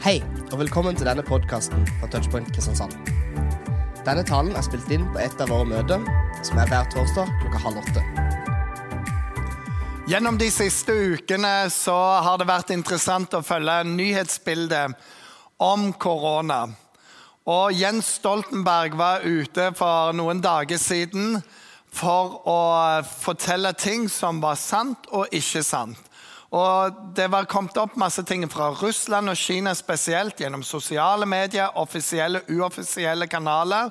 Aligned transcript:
Hei, 0.00 0.22
og 0.48 0.62
velkommen 0.62 0.96
til 0.96 1.04
denne 1.04 1.20
podkasten 1.20 1.82
fra 1.98 2.06
Touchpoint 2.08 2.46
Kristiansand. 2.54 2.94
Denne 4.06 4.22
talen 4.24 4.54
er 4.56 4.64
spilt 4.64 4.88
inn 4.96 5.02
på 5.12 5.20
et 5.20 5.42
av 5.44 5.52
våre 5.52 5.66
møter, 5.68 6.06
som 6.40 6.56
er 6.56 6.70
hver 6.70 6.88
torsdag 6.94 7.28
klokka 7.42 7.60
halv 7.66 7.82
åtte. 7.82 8.04
Gjennom 10.08 10.40
de 10.40 10.48
siste 10.48 10.96
ukene 11.12 11.52
så 11.74 11.98
har 12.24 12.40
det 12.40 12.48
vært 12.48 12.72
interessant 12.72 13.36
å 13.36 13.42
følge 13.44 13.76
nyhetsbildet 13.92 14.96
om 15.68 15.90
korona. 15.92 16.62
Og 17.44 17.76
Jens 17.76 18.14
Stoltenberg 18.22 18.96
var 18.96 19.28
ute 19.28 19.68
for 19.76 20.16
noen 20.16 20.40
dager 20.40 20.80
siden 20.80 21.42
for 21.92 22.40
å 22.48 22.60
fortelle 23.04 23.76
ting 23.76 24.08
som 24.08 24.40
var 24.40 24.56
sant 24.56 25.12
og 25.12 25.28
ikke 25.28 25.60
sant. 25.60 26.00
Og 26.50 26.94
Det 27.14 27.28
var 27.30 27.46
kommet 27.46 27.76
opp 27.78 27.94
masse 27.96 28.22
ting 28.26 28.42
fra 28.50 28.72
Russland 28.74 29.30
og 29.30 29.38
Kina 29.38 29.74
spesielt 29.74 30.40
gjennom 30.40 30.64
sosiale 30.66 31.26
medier, 31.26 31.70
offisielle 31.78 32.42
uoffisielle 32.50 33.28
kanaler, 33.30 33.90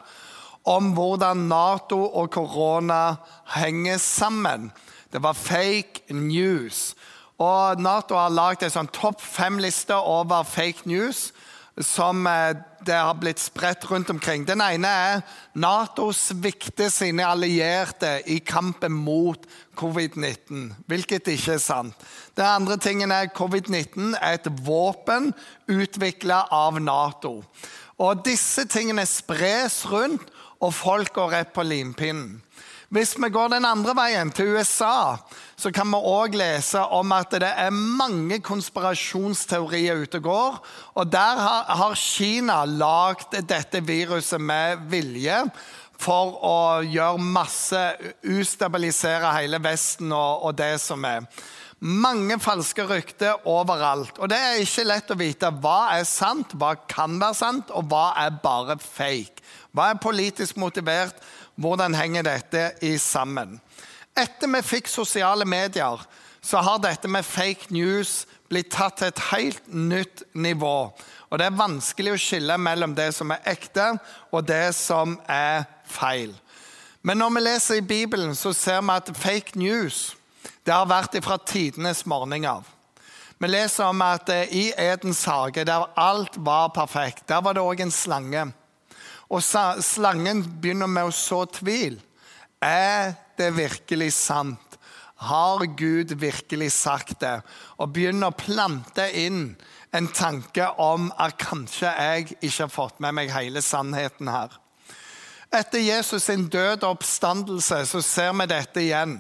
om 0.67 0.91
hvordan 0.93 1.47
Nato 1.47 2.02
og 2.03 2.31
korona 2.35 3.16
henger 3.55 3.97
sammen. 3.97 4.71
Det 5.11 5.23
var 5.23 5.33
fake 5.33 6.11
news. 6.13 6.95
Og 7.39 7.80
Nato 7.80 8.19
har 8.19 8.30
lagd 8.35 8.63
en 8.63 8.73
sånn 8.73 8.91
topp 8.91 9.23
fem-liste 9.23 9.95
over 9.95 10.44
fake 10.44 10.83
news 10.83 11.30
som 11.79 12.27
eh, 12.27 12.55
det 12.85 12.95
har 12.95 13.15
blitt 13.19 13.39
spredt 13.39 13.85
rundt 13.91 14.09
omkring. 14.09 14.45
Den 14.47 14.61
ene 14.63 14.88
er 14.88 15.21
Nato 15.59 16.09
svikter 16.15 16.91
sine 16.91 17.27
allierte 17.27 18.19
i 18.27 18.39
kampen 18.39 18.95
mot 18.95 19.43
covid-19, 19.79 20.69
hvilket 20.88 21.31
ikke 21.35 21.55
er 21.55 21.63
sant. 21.63 22.07
Den 22.38 22.47
andre 22.47 22.79
tingen 22.81 23.11
er 23.15 23.31
covid-19 23.35 24.15
er 24.19 24.39
et 24.39 24.52
våpen 24.63 25.31
utvikla 25.67 26.45
av 26.52 26.79
Nato. 26.83 27.39
Og 28.00 28.23
Disse 28.27 28.67
tingene 28.72 29.05
spres 29.07 29.81
rundt, 29.91 30.23
og 30.59 30.73
folk 30.75 31.13
går 31.16 31.31
rett 31.31 31.52
på 31.55 31.63
limpinnen. 31.63 32.41
Hvis 32.89 33.11
vi 33.21 33.27
går 33.29 33.51
den 33.53 33.67
andre 33.69 33.93
veien, 33.93 34.31
til 34.33 34.55
USA, 34.57 35.19
så 35.53 35.69
kan 35.69 35.91
vi 35.93 35.99
òg 36.09 36.33
lese 36.39 36.81
om 36.97 37.11
at 37.13 37.35
det 37.37 37.51
er 37.61 37.69
mange 37.69 38.39
konspirasjonsteorier 38.41 40.01
ute 40.01 40.17
og 40.17 40.25
går. 40.25 40.57
Og 40.97 41.11
der 41.13 41.43
har 41.69 41.93
Kina 41.93 42.63
lagd 42.65 43.37
dette 43.45 43.83
viruset 43.85 44.41
med 44.41 44.89
vilje 44.89 45.43
for 46.01 46.39
å 46.41 46.57
gjøre 46.81 47.21
masse 47.21 47.83
Ustabilisere 48.25 49.35
hele 49.37 49.61
Vesten 49.61 50.09
og, 50.09 50.49
og 50.49 50.57
det 50.57 50.79
som 50.81 51.05
er. 51.05 51.27
Mange 51.79 52.39
falske 52.41 52.83
rykter 52.89 53.45
overalt. 53.47 54.17
Og 54.17 54.33
det 54.33 54.39
er 54.39 54.63
ikke 54.63 54.87
lett 54.89 55.13
å 55.13 55.19
vite 55.19 55.53
hva 55.61 55.93
er 55.93 56.09
sant, 56.09 56.57
hva 56.57 56.73
kan 56.89 57.21
være 57.21 57.37
sant, 57.37 57.69
og 57.69 57.85
hva 57.93 58.15
er 58.25 58.33
bare 58.41 58.81
fake. 58.81 59.45
Hva 59.77 59.91
er 59.91 60.01
politisk 60.01 60.57
motivert? 60.57 61.21
Hvordan 61.59 61.95
henger 61.95 62.23
dette 62.23 62.59
i 62.88 62.93
sammen? 62.97 63.57
Etter 64.15 64.47
vi 64.47 64.61
fikk 64.63 64.88
sosiale 64.88 65.43
medier, 65.43 65.99
så 66.39 66.61
har 66.63 66.79
dette 66.79 67.09
med 67.11 67.27
fake 67.27 67.67
news 67.75 68.21
blitt 68.47 68.71
tatt 68.71 69.01
til 69.01 69.11
et 69.11 69.23
helt 69.33 69.67
nytt 69.67 70.23
nivå. 70.33 70.93
Og 71.29 71.38
Det 71.38 71.45
er 71.45 71.59
vanskelig 71.59 72.13
å 72.13 72.21
skille 72.21 72.55
mellom 72.57 72.95
det 72.95 73.09
som 73.17 73.35
er 73.35 73.43
ekte, 73.51 73.91
og 74.31 74.47
det 74.47 74.71
som 74.75 75.17
er 75.27 75.67
feil. 75.83 76.31
Men 77.03 77.19
når 77.19 77.35
vi 77.35 77.43
leser 77.43 77.81
i 77.81 77.88
Bibelen, 77.91 78.35
så 78.35 78.53
ser 78.55 78.79
vi 78.79 78.95
at 78.95 79.11
fake 79.16 79.59
news 79.59 80.16
det 80.63 80.73
har 80.73 80.88
vært 80.88 81.19
fra 81.23 81.38
tidenes 81.44 82.05
morgen 82.05 82.45
av. 82.45 82.63
Vi 83.39 83.47
leser 83.47 83.88
om 83.91 84.01
at 84.03 84.29
eh, 84.29 84.51
i 84.51 84.66
Edens 84.77 85.25
hage, 85.25 85.63
der 85.66 85.91
alt 85.95 86.35
var 86.38 86.71
perfekt, 86.75 87.27
der 87.27 87.41
var 87.44 87.55
det 87.55 87.63
òg 87.63 87.81
en 87.83 87.91
slange. 87.91 88.49
Og 89.30 89.44
slangen 89.45 90.41
begynner 90.61 90.89
med 90.89 91.09
å 91.09 91.13
så 91.13 91.44
tvil. 91.53 92.00
Er 92.62 93.13
det 93.38 93.51
virkelig 93.56 94.12
sant? 94.17 94.78
Har 95.19 95.66
Gud 95.78 96.16
virkelig 96.17 96.72
sagt 96.78 97.19
det? 97.22 97.41
Og 97.78 97.91
begynner 97.94 98.31
å 98.31 98.40
plante 98.40 99.06
inn 99.19 99.51
en 99.91 100.07
tanke 100.16 100.66
om 100.81 101.09
at 101.19 101.38
kanskje 101.41 101.91
jeg 101.91 102.38
ikke 102.40 102.63
har 102.63 102.73
fått 102.73 103.01
med 103.03 103.17
meg 103.17 103.34
hele 103.34 103.62
sannheten 103.66 104.29
her. 104.31 104.53
Etter 105.50 105.81
Jesus 105.81 106.28
sin 106.29 106.46
død 106.50 106.84
og 106.85 107.00
oppstandelse 107.00 107.81
så 107.90 108.01
ser 108.06 108.34
vi 108.38 108.47
dette 108.50 108.84
igjen. 108.84 109.17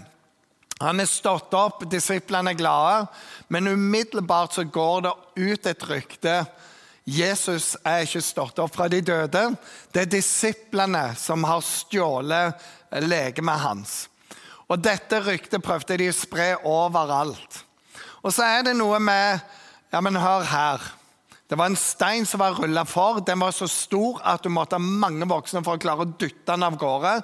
Han 0.79 1.01
er 1.01 1.09
stått 1.09 1.53
opp, 1.57 1.83
disiplene 1.91 2.53
er 2.53 2.59
glade, 2.59 3.07
men 3.51 3.67
umiddelbart 3.67 4.55
så 4.55 4.63
går 4.63 5.07
det 5.07 5.13
ut 5.35 5.67
et 5.67 5.87
rykte 5.89 6.35
Jesus 7.07 7.73
er 7.87 8.03
ikke 8.05 8.21
stått 8.23 8.59
opp 8.61 8.75
fra 8.75 8.89
de 8.91 8.99
døde. 9.01 9.43
Det 9.93 10.03
er 10.03 10.11
disiplene 10.11 11.09
som 11.17 11.45
har 11.47 11.63
stjålet 11.65 12.69
legemet 13.05 13.63
hans. 13.63 13.97
Og 14.69 14.77
Dette 14.83 15.21
ryktet 15.25 15.63
prøvde 15.65 15.97
de 15.97 16.11
å 16.11 16.15
spre 16.15 16.51
overalt. 16.67 17.63
Og 18.21 18.33
så 18.35 18.45
er 18.45 18.69
det 18.69 18.77
noe 18.77 18.99
med 19.01 19.39
Ja, 19.89 20.03
men 20.05 20.19
hør 20.21 20.43
her. 20.45 20.83
Det 21.49 21.57
var 21.57 21.71
en 21.71 21.79
stein 21.81 22.27
som 22.29 22.43
var 22.43 22.59
rulla 22.59 22.83
for. 22.85 23.23
Den 23.25 23.39
var 23.41 23.55
så 23.57 23.65
stor 23.65 24.19
at 24.21 24.43
du 24.45 24.51
måtte 24.53 24.77
ha 24.77 24.83
mange 24.83 25.25
voksne 25.25 25.63
for 25.65 25.79
å 25.79 25.81
klare 25.81 26.05
å 26.05 26.11
dytte 26.11 26.51
den 26.51 26.65
av 26.67 26.77
gårde. 26.77 27.15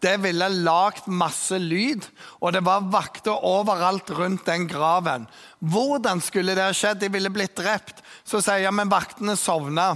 Det 0.00 0.16
ville 0.22 0.48
lagd 0.64 1.08
masse 1.12 1.58
lyd, 1.60 2.06
og 2.40 2.54
det 2.56 2.62
var 2.64 2.88
vakter 2.92 3.44
overalt 3.44 4.10
rundt 4.16 4.46
den 4.48 4.64
graven. 4.70 5.26
Hvordan 5.60 6.22
skulle 6.24 6.56
det 6.56 6.64
ha 6.64 6.74
skjedd? 6.76 7.02
De 7.02 7.12
ville 7.12 7.32
blitt 7.32 7.56
drept. 7.58 8.00
Så 8.24 8.40
sier 8.40 8.64
jeg 8.64 8.76
men 8.76 8.92
vaktene 8.92 9.36
sovna. 9.36 9.92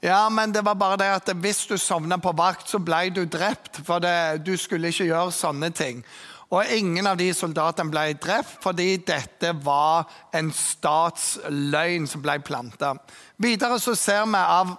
Ja, 0.00 0.28
men 0.32 0.52
det 0.54 0.62
var 0.64 0.78
bare 0.80 0.96
det 0.96 1.10
at 1.12 1.32
hvis 1.42 1.66
du 1.68 1.74
sovna 1.78 2.16
på 2.22 2.32
vakt, 2.32 2.70
så 2.70 2.78
ble 2.80 3.08
du 3.12 3.24
drept. 3.26 3.82
For 3.84 4.00
det, 4.00 4.44
du 4.46 4.54
skulle 4.56 4.94
ikke 4.94 5.10
gjøre 5.10 5.34
sånne 5.34 5.72
ting. 5.76 6.04
Og 6.50 6.66
ingen 6.74 7.06
av 7.06 7.18
de 7.18 7.28
soldatene 7.34 7.92
ble 7.92 8.08
drept 8.18 8.56
fordi 8.64 8.96
dette 9.06 9.52
var 9.62 10.08
en 10.34 10.50
statsløgn 10.54 12.08
som 12.10 12.22
ble 12.24 12.40
planta. 12.42 12.96
Videre 13.38 13.78
så 13.82 13.94
ser 13.98 14.24
vi 14.26 14.40
av 14.40 14.72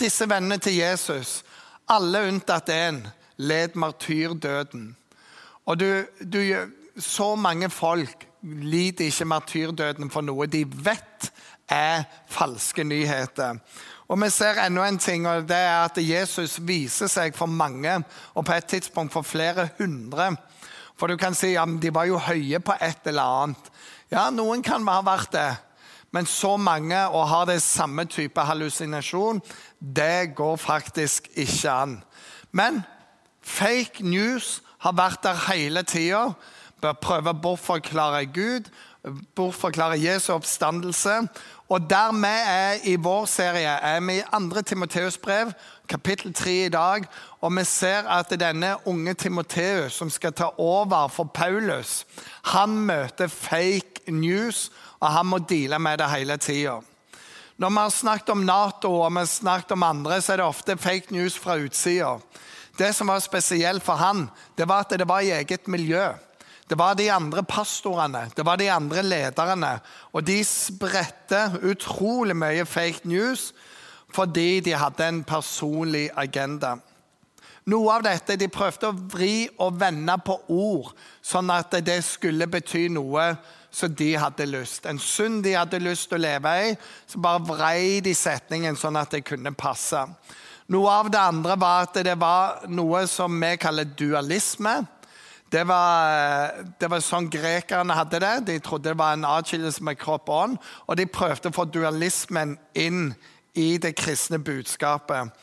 disse 0.00 0.24
vennene 0.28 0.56
til 0.62 0.78
Jesus, 0.78 1.42
alle 1.92 2.22
unntatt 2.30 2.72
én, 2.72 3.02
led 3.40 3.76
martyrdøden. 3.80 4.90
Og 5.66 5.80
du, 5.80 5.88
du, 6.20 6.40
så 6.98 7.34
mange 7.34 7.70
folk 7.70 8.26
lider 8.42 9.08
ikke 9.08 9.28
martyrdøden 9.28 10.10
for 10.12 10.24
noe 10.24 10.48
de 10.50 10.64
vet 10.64 11.30
er 11.70 12.04
falske 12.28 12.84
nyheter. 12.84 13.60
Og 14.10 14.18
Vi 14.20 14.30
ser 14.30 14.58
enda 14.58 14.88
en 14.88 14.98
ting, 14.98 15.26
og 15.28 15.46
det 15.48 15.56
er 15.56 15.84
at 15.84 15.98
Jesus 16.02 16.58
viser 16.66 17.06
seg 17.06 17.36
for 17.36 17.46
mange, 17.46 18.02
og 18.34 18.44
på 18.44 18.52
et 18.52 18.66
tidspunkt 18.66 19.12
for 19.12 19.22
flere 19.22 19.68
hundre. 19.78 20.34
For 20.98 21.06
du 21.06 21.16
kan 21.16 21.34
si 21.34 21.54
ja, 21.54 21.64
de 21.64 21.94
var 21.94 22.08
jo 22.10 22.18
høye 22.18 22.58
på 22.60 22.74
et 22.82 23.06
eller 23.06 23.22
annet. 23.22 23.70
Ja, 24.10 24.26
noen 24.34 24.62
kan 24.66 24.86
ha 24.88 24.98
vært 25.06 25.32
det. 25.32 25.50
Men 26.10 26.26
så 26.26 26.56
mange 26.58 26.98
og 27.08 27.28
har 27.30 27.46
det 27.46 27.62
samme 27.62 28.04
type 28.10 28.42
hallusinasjon, 28.42 29.38
det 29.78 30.34
går 30.34 30.56
faktisk 30.58 31.28
ikke 31.38 31.70
an. 31.70 32.00
Men 32.50 32.82
fake 33.50 34.04
news 34.06 34.60
har 34.80 34.96
vært 34.96 35.24
der 35.26 35.44
hele 35.50 35.82
tida. 35.82 36.30
Prøve 36.80 37.34
å 37.34 37.40
bortforklare 37.42 38.24
Gud, 38.32 38.70
bortforklare 39.36 39.98
Jesu 40.00 40.32
oppstandelse. 40.32 41.18
Og 41.70 41.90
der 41.90 42.12
vi 42.12 42.30
er 42.50 42.80
i 42.84 42.96
vår 42.98 43.26
serie, 43.30 43.76
er 43.78 44.00
vi 44.02 44.16
i 44.18 44.24
2. 44.32 44.62
Timoteus 44.66 45.18
brev, 45.18 45.52
kapittel 45.88 46.32
3 46.34 46.54
i 46.64 46.72
dag. 46.72 47.04
Og 47.40 47.52
vi 47.56 47.64
ser 47.64 48.08
at 48.10 48.32
denne 48.40 48.74
unge 48.90 49.14
Timoteus, 49.14 49.92
som 49.92 50.10
skal 50.10 50.32
ta 50.32 50.50
over 50.58 51.08
for 51.08 51.30
Paulus, 51.34 52.06
han 52.50 52.74
møter 52.74 53.28
fake 53.28 54.10
news, 54.10 54.70
og 55.00 55.12
han 55.12 55.26
må 55.26 55.38
deale 55.38 55.78
med 55.78 55.98
det 55.98 56.10
hele 56.10 56.36
tida. 56.36 56.80
Når 57.60 57.70
vi 57.70 57.76
har 57.76 57.90
snakket 57.92 58.30
om 58.32 58.44
Nato 58.48 58.90
og 59.02 59.10
vi 59.12 59.20
har 59.20 59.26
snakket 59.28 59.72
om 59.76 59.82
andre, 59.82 60.20
så 60.20 60.32
er 60.32 60.40
det 60.40 60.46
ofte 60.48 60.76
fake 60.80 61.12
news 61.12 61.38
fra 61.38 61.58
utsida. 61.60 62.16
Det 62.80 62.94
som 62.96 63.12
var 63.12 63.20
spesielt 63.20 63.84
for 63.84 64.00
han, 64.00 64.24
det 64.56 64.64
var 64.68 64.86
at 64.86 64.96
det 64.96 65.08
var 65.08 65.20
i 65.20 65.34
eget 65.36 65.68
miljø. 65.68 66.06
Det 66.70 66.78
var 66.78 66.94
de 66.94 67.10
andre 67.10 67.42
pastorene, 67.44 68.28
det 68.36 68.44
var 68.46 68.56
de 68.56 68.70
andre 68.70 69.02
lederne. 69.02 69.72
Og 70.12 70.24
de 70.24 70.38
spredte 70.46 71.42
utrolig 71.62 72.36
mye 72.36 72.64
fake 72.64 73.04
news 73.04 73.50
fordi 74.10 74.60
de 74.66 74.72
hadde 74.74 75.06
en 75.06 75.20
personlig 75.22 76.08
agenda. 76.18 76.78
Noe 77.70 77.92
av 77.94 78.02
dette 78.02 78.34
de 78.40 78.48
prøvde 78.50 78.88
å 78.88 78.96
vri 79.12 79.44
og 79.60 79.76
vende 79.78 80.16
på 80.24 80.34
ord, 80.50 80.88
sånn 81.22 81.52
at 81.54 81.76
det 81.86 82.00
skulle 82.02 82.48
bety 82.50 82.88
noe 82.90 83.28
som 83.70 83.92
de 83.94 84.14
hadde 84.18 84.48
lyst. 84.50 84.88
En 84.90 84.98
synd 84.98 85.44
de 85.44 85.54
hadde 85.54 85.78
lyst 85.82 86.08
til 86.10 86.18
å 86.18 86.24
leve 86.24 86.54
i, 86.64 86.72
så 87.06 87.20
bare 87.22 87.44
vrei 87.46 88.00
de 88.02 88.14
setningen 88.16 88.78
sånn 88.78 88.98
at 88.98 89.14
det 89.14 89.22
kunne 89.28 89.54
passe. 89.54 90.02
Noe 90.70 90.90
av 91.00 91.08
det 91.10 91.18
andre 91.18 91.56
var 91.58 91.88
at 91.88 91.96
det 92.06 92.14
var 92.20 92.66
noe 92.70 93.02
som 93.10 93.34
vi 93.42 93.56
kaller 93.58 93.88
dualisme. 93.98 94.76
Det 95.50 95.64
var, 95.66 96.60
det 96.78 96.86
var 96.92 97.02
sånn 97.02 97.26
grekerne 97.26 97.96
hadde 97.98 98.20
det. 98.22 98.34
De 98.46 98.58
trodde 98.62 98.92
det 98.92 99.00
var 99.00 99.16
en 99.16 99.26
atskillelse 99.26 99.82
med 99.82 99.98
kropp 99.98 100.30
og 100.30 100.36
ånd. 100.44 100.60
Og 100.86 101.00
de 101.00 101.08
prøvde 101.10 101.50
å 101.50 101.56
få 101.56 101.66
dualismen 101.66 102.54
inn 102.78 103.08
i 103.58 103.72
det 103.82 103.96
kristne 103.98 104.38
budskapet. 104.38 105.34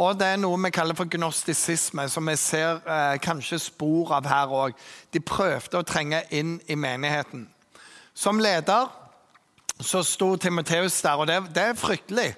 Og 0.00 0.16
det 0.16 0.30
er 0.32 0.40
noe 0.40 0.56
vi 0.64 0.72
kaller 0.72 0.96
for 0.96 1.12
gnostisisme, 1.12 2.06
som 2.08 2.24
vi 2.32 2.38
ser 2.40 2.80
eh, 2.80 3.18
kanskje 3.20 3.60
spor 3.60 4.14
av 4.16 4.28
her 4.32 4.54
òg. 4.62 4.78
De 5.12 5.20
prøvde 5.20 5.76
å 5.76 5.84
trenge 5.84 6.22
inn 6.32 6.56
i 6.72 6.78
menigheten. 6.80 7.44
Som 8.16 8.40
leder 8.40 8.88
så 9.80 10.00
sto 10.04 10.34
Timoteus 10.40 11.02
der, 11.04 11.20
og 11.20 11.28
det, 11.28 11.42
det 11.52 11.68
er 11.68 11.76
fryktelig. 11.76 12.30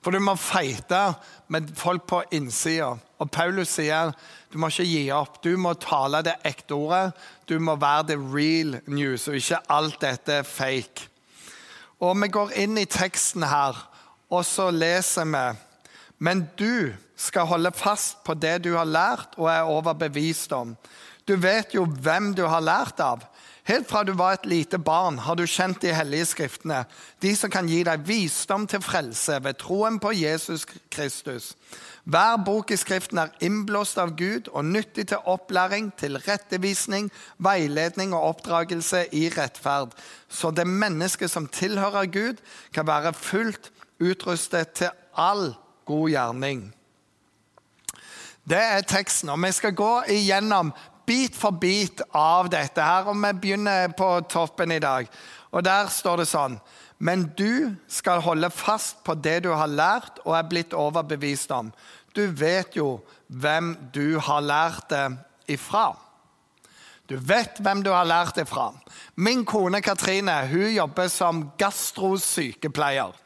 For 0.00 0.14
du 0.14 0.22
må 0.22 0.34
feite 0.40 1.12
med 1.50 1.70
folk 1.76 2.06
på 2.06 2.22
innsida. 2.30 2.94
Og 3.20 3.30
Paulus 3.34 3.74
sier 3.74 4.14
du 4.50 4.58
må 4.58 4.70
ikke 4.70 4.86
gi 4.86 5.02
opp. 5.14 5.40
Du 5.42 5.52
må 5.58 5.74
tale 5.78 6.22
det 6.26 6.36
ekte 6.46 6.74
ordet. 6.74 7.12
Du 7.46 7.58
må 7.62 7.76
være 7.78 8.12
the 8.12 8.18
real 8.18 8.78
news, 8.86 9.28
og 9.28 9.38
ikke 9.38 9.60
alt 9.70 10.00
dette 10.02 10.40
fake. 10.46 11.08
Og 12.00 12.16
Vi 12.22 12.28
går 12.28 12.54
inn 12.56 12.78
i 12.78 12.88
teksten 12.88 13.44
her, 13.44 13.76
og 14.30 14.44
så 14.46 14.70
leser 14.70 15.26
vi. 15.28 15.46
Men 16.18 16.48
du 16.58 16.92
skal 17.16 17.46
holde 17.46 17.72
fast 17.76 18.22
på 18.24 18.34
det 18.34 18.62
du 18.64 18.74
har 18.76 18.88
lært 18.88 19.36
og 19.36 19.50
er 19.52 19.68
overbevist 19.68 20.52
om. 20.52 20.76
Du 21.28 21.36
vet 21.36 21.74
jo 21.74 21.84
hvem 21.84 22.32
du 22.34 22.46
har 22.48 22.64
lært 22.64 23.00
av. 23.00 23.22
Helt 23.70 23.86
fra 23.86 24.00
du 24.02 24.10
var 24.18 24.34
et 24.34 24.46
lite 24.50 24.78
barn, 24.82 25.20
har 25.22 25.36
du 25.38 25.44
kjent 25.46 25.78
de 25.84 25.92
hellige 25.94 26.26
skriftene, 26.32 26.80
de 27.22 27.30
som 27.38 27.52
kan 27.54 27.68
gi 27.70 27.84
deg 27.86 28.02
visdom 28.02 28.64
til 28.66 28.82
frelse 28.82 29.36
ved 29.44 29.60
troen 29.60 30.00
på 30.02 30.10
Jesus 30.16 30.64
Kristus. 30.90 31.52
Hver 32.02 32.40
bok 32.42 32.72
i 32.74 32.78
Skriften 32.80 33.20
er 33.22 33.30
innblåst 33.46 34.00
av 34.02 34.16
Gud 34.18 34.50
og 34.50 34.66
nyttig 34.66 35.06
til 35.12 35.22
opplæring, 35.22 35.92
til 35.94 36.18
rettevisning, 36.18 37.12
veiledning 37.38 38.10
og 38.16 38.32
oppdragelse 38.32 39.04
i 39.14 39.28
rettferd, 39.36 39.94
så 40.26 40.50
det 40.50 40.66
mennesket 40.66 41.30
som 41.30 41.46
tilhører 41.46 42.10
Gud, 42.10 42.42
kan 42.74 42.90
være 42.90 43.14
fullt 43.14 43.70
utrustet 44.02 44.74
til 44.82 44.90
all 45.14 45.52
god 45.86 46.10
gjerning. 46.10 46.66
Det 48.50 48.58
er 48.58 48.82
teksten, 48.82 49.30
og 49.30 49.38
vi 49.44 49.52
skal 49.54 49.78
gå 49.78 49.92
igjennom 50.10 50.72
bit 51.10 51.36
for 51.36 51.50
bit 51.50 52.02
av 52.14 52.50
dette 52.52 52.84
her. 52.84 53.08
Og 53.10 53.18
vi 53.18 53.32
begynner 53.42 53.90
på 53.98 54.12
toppen 54.30 54.72
i 54.76 54.82
dag. 54.82 55.10
Og 55.50 55.66
der 55.66 55.90
står 55.90 56.22
det 56.22 56.30
sånn 56.30 56.60
Men 57.00 57.30
du 57.32 57.72
skal 57.88 58.20
holde 58.20 58.50
fast 58.52 58.98
på 59.06 59.14
det 59.16 59.38
du 59.46 59.54
har 59.56 59.70
lært 59.72 60.20
og 60.26 60.34
er 60.36 60.48
blitt 60.50 60.76
overbevist 60.76 61.50
om. 61.56 61.70
Du 62.12 62.26
vet 62.26 62.76
jo 62.76 62.98
hvem 63.26 63.72
du 63.94 64.18
har 64.20 64.44
lært 64.44 64.90
det 64.92 65.06
ifra. 65.56 65.94
Du 67.10 67.16
vet 67.18 67.58
hvem 67.58 67.80
du 67.82 67.88
har 67.90 68.06
lært 68.06 68.36
det 68.38 68.44
fra. 68.46 68.68
Min 69.18 69.42
kone 69.44 69.80
Katrine 69.82 70.44
hun 70.46 70.68
jobber 70.70 71.08
som 71.10 71.40
gastrosykepleier. 71.58 73.16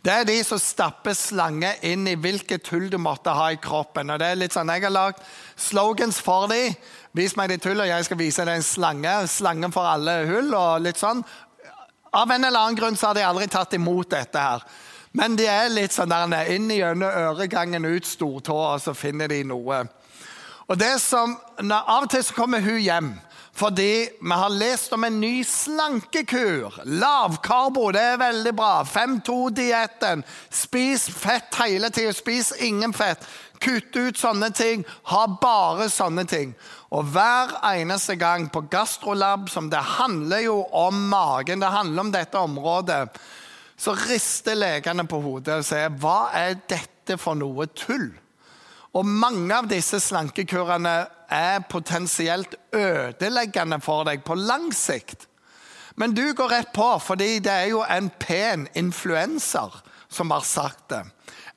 Det 0.00 0.12
er 0.14 0.24
de 0.24 0.36
som 0.46 0.60
stapper 0.62 1.12
slange 1.18 1.74
inn 1.84 2.06
i 2.08 2.14
hvilket 2.16 2.70
hull 2.72 2.86
du 2.88 2.96
måtte 3.02 3.34
ha 3.36 3.50
i 3.52 3.58
kroppen. 3.60 4.08
Og 4.14 4.22
det 4.22 4.30
er 4.30 4.38
litt 4.40 4.56
sånn, 4.56 4.72
Jeg 4.72 4.86
har 4.86 4.94
lagd 4.94 5.20
slogans 5.56 6.20
for 6.20 6.48
dem. 6.48 6.72
Vis 7.12 7.36
meg 7.36 7.50
ditt 7.50 7.64
hull, 7.68 7.80
og 7.80 7.90
jeg 7.90 8.04
skal 8.08 8.20
vise 8.22 8.44
deg 8.44 8.56
en 8.56 8.64
slange. 8.64 9.28
Slangen 9.28 9.72
for 9.72 9.84
alle 9.84 10.24
hull. 10.30 10.54
og 10.54 10.80
litt 10.80 10.96
sånn. 10.96 11.24
Av 12.12 12.30
en 12.30 12.44
eller 12.44 12.58
annen 12.58 12.76
grunn 12.76 12.96
så 12.96 13.08
har 13.08 13.14
de 13.14 13.26
aldri 13.26 13.48
tatt 13.48 13.74
imot 13.74 14.10
dette. 14.10 14.38
her. 14.38 14.64
Men 15.12 15.36
de 15.36 15.44
er 15.44 15.68
litt 15.68 15.92
sånn 15.92 16.08
der 16.08 16.54
inn 16.54 16.70
gjennom 16.70 17.10
øregangen, 17.10 17.84
ut 17.84 18.06
stortåa, 18.06 18.74
og 18.74 18.80
så 18.80 18.94
finner 18.94 19.28
de 19.28 19.44
noe. 19.44 19.84
Og 20.68 20.78
det 20.78 21.00
som, 21.00 21.36
Av 21.70 22.02
og 22.02 22.10
til 22.10 22.24
så 22.24 22.34
kommer 22.34 22.60
hun 22.60 22.80
hjem 22.80 23.14
fordi 23.56 24.08
vi 24.20 24.36
har 24.36 24.52
lest 24.52 24.92
om 24.92 25.04
en 25.04 25.20
ny 25.20 25.44
slankekur. 25.44 26.74
Lavkarbo, 26.84 27.88
det 27.96 28.02
er 28.04 28.18
veldig 28.20 28.52
bra. 28.56 28.82
5-2-dietten. 28.84 30.24
Spis 30.52 31.06
fett 31.08 31.56
hele 31.62 31.88
tida. 31.90 32.12
Spis 32.12 32.52
ingen 32.60 32.92
fett. 32.92 33.24
Kutt 33.64 33.96
ut 33.96 34.20
sånne 34.20 34.50
ting. 34.52 34.84
Ha 35.08 35.22
bare 35.40 35.88
sånne 35.88 36.26
ting. 36.28 36.52
Og 36.92 37.08
hver 37.14 37.56
eneste 37.70 38.18
gang 38.20 38.44
på 38.52 38.66
Gastrolab, 38.68 39.48
som 39.48 39.72
det 39.72 39.80
handler 39.96 40.44
jo 40.44 40.60
om 40.76 41.00
magen, 41.08 41.64
det 41.64 41.72
handler 41.72 42.04
om 42.04 42.12
dette 42.12 42.38
området, 42.38 43.08
så 43.76 43.96
rister 44.04 44.56
legene 44.56 45.08
på 45.08 45.20
hodet 45.24 45.62
og 45.62 45.66
sier 45.68 45.96
hva 46.00 46.28
er 46.36 46.60
dette 46.68 47.16
for 47.20 47.40
noe 47.40 47.68
tull? 47.72 48.10
Og 48.96 49.04
mange 49.04 49.52
av 49.52 49.66
disse 49.68 49.98
slankekurene 50.00 50.94
er 51.32 51.64
potensielt 51.68 52.54
ødeleggende 52.72 53.80
for 53.84 54.06
deg 54.08 54.22
på 54.24 54.36
lang 54.38 54.70
sikt. 54.72 55.26
Men 56.00 56.14
du 56.16 56.24
går 56.36 56.52
rett 56.52 56.72
på, 56.76 56.86
fordi 57.00 57.38
det 57.44 57.52
er 57.52 57.68
jo 57.72 57.82
en 57.84 58.08
pen 58.20 58.66
influenser 58.76 59.74
som 60.12 60.32
har 60.32 60.44
sagt 60.48 60.88
det. 60.92 61.02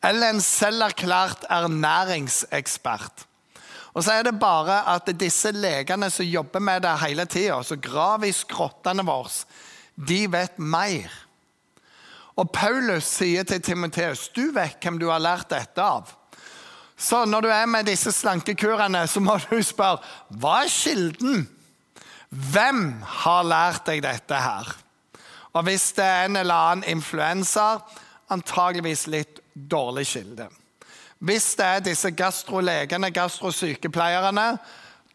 Eller 0.04 0.34
en 0.34 0.44
selverklært 0.44 1.46
ernæringsekspert. 1.52 3.26
Og 3.96 4.04
så 4.06 4.20
er 4.20 4.28
det 4.28 4.40
bare 4.40 4.82
at 4.94 5.10
disse 5.20 5.52
legene 5.56 6.12
som 6.14 6.28
jobber 6.28 6.64
med 6.64 6.84
det 6.86 6.94
hele 7.02 7.26
tida, 7.28 7.58
som 7.64 7.82
graver 7.82 8.30
i 8.30 8.36
skrottene 8.36 9.04
våre, 9.04 9.32
de 9.96 10.22
vet 10.32 10.60
mer. 10.60 11.12
Og 12.40 12.48
Paulus 12.56 13.10
sier 13.20 13.44
til 13.44 13.60
Timoteus, 13.64 14.30
du 14.32 14.54
vet 14.56 14.80
hvem 14.80 15.00
du 15.02 15.10
har 15.12 15.20
lært 15.20 15.52
dette 15.52 15.84
av. 15.84 16.16
Så 17.00 17.24
når 17.25 17.46
du 17.46 17.50
er 17.54 17.66
med 17.72 17.88
disse 17.88 18.12
slankekurene, 18.12 19.06
så 19.07 19.22
må 19.24 19.38
du 19.46 19.62
spørre 19.63 20.04
hva 20.42 20.66
er 20.66 20.74
kilden? 20.74 21.46
Hvem 22.30 22.84
har 23.24 23.48
lært 23.48 23.88
deg 23.88 24.04
dette 24.04 24.38
her? 24.44 24.74
Og 25.56 25.63
hvis 25.66 25.90
det 25.98 26.06
er 26.06 26.28
en 26.28 26.38
eller 26.38 26.66
annen 26.72 26.90
influenser, 26.92 27.80
antageligvis 28.30 29.07
litt 29.10 29.40
dårlig 29.54 30.06
kilde. 30.12 30.50
Hvis 31.19 31.56
det 31.60 31.66
er 31.66 31.81
disse 31.88 32.12
gastrolegene, 32.16 33.10
gastrosykepleierne, 33.12 34.45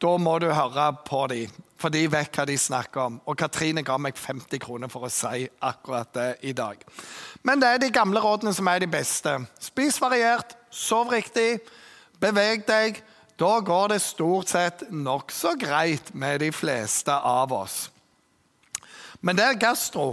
da 0.03 0.17
må 0.21 0.35
du 0.43 0.51
høre 0.53 0.89
på 1.07 1.23
dem, 1.31 1.53
for 1.81 1.93
de 1.93 2.03
vet 2.11 2.35
hva 2.35 2.45
de 2.49 2.57
snakker 2.59 3.07
om. 3.07 3.21
Og 3.31 3.39
Katrine 3.39 3.85
ga 3.87 3.97
meg 4.01 4.19
50 4.19 4.61
kroner 4.61 4.91
for 4.93 5.07
å 5.07 5.13
si 5.13 5.47
akkurat 5.65 6.11
det 6.17 6.29
i 6.51 6.53
dag. 6.57 6.83
Men 7.45 7.63
det 7.63 7.71
er 7.71 7.81
de 7.85 7.95
gamle 7.95 8.21
rådene 8.25 8.53
som 8.57 8.69
er 8.69 8.83
de 8.83 8.91
beste. 8.91 9.39
Spis 9.63 10.01
variert, 10.03 10.57
sov 10.75 11.13
riktig, 11.15 11.63
beveg 12.21 12.67
deg. 12.69 13.01
Da 13.39 13.59
går 13.67 13.95
det 13.95 14.03
stort 14.03 14.51
sett 14.53 14.85
nokså 14.91 15.57
greit 15.59 16.13
med 16.15 16.43
de 16.43 16.51
fleste 16.55 17.15
av 17.15 17.53
oss. 17.55 17.89
Men 19.21 19.39
det 19.39 19.47
er 19.47 19.59
gastro. 19.59 20.13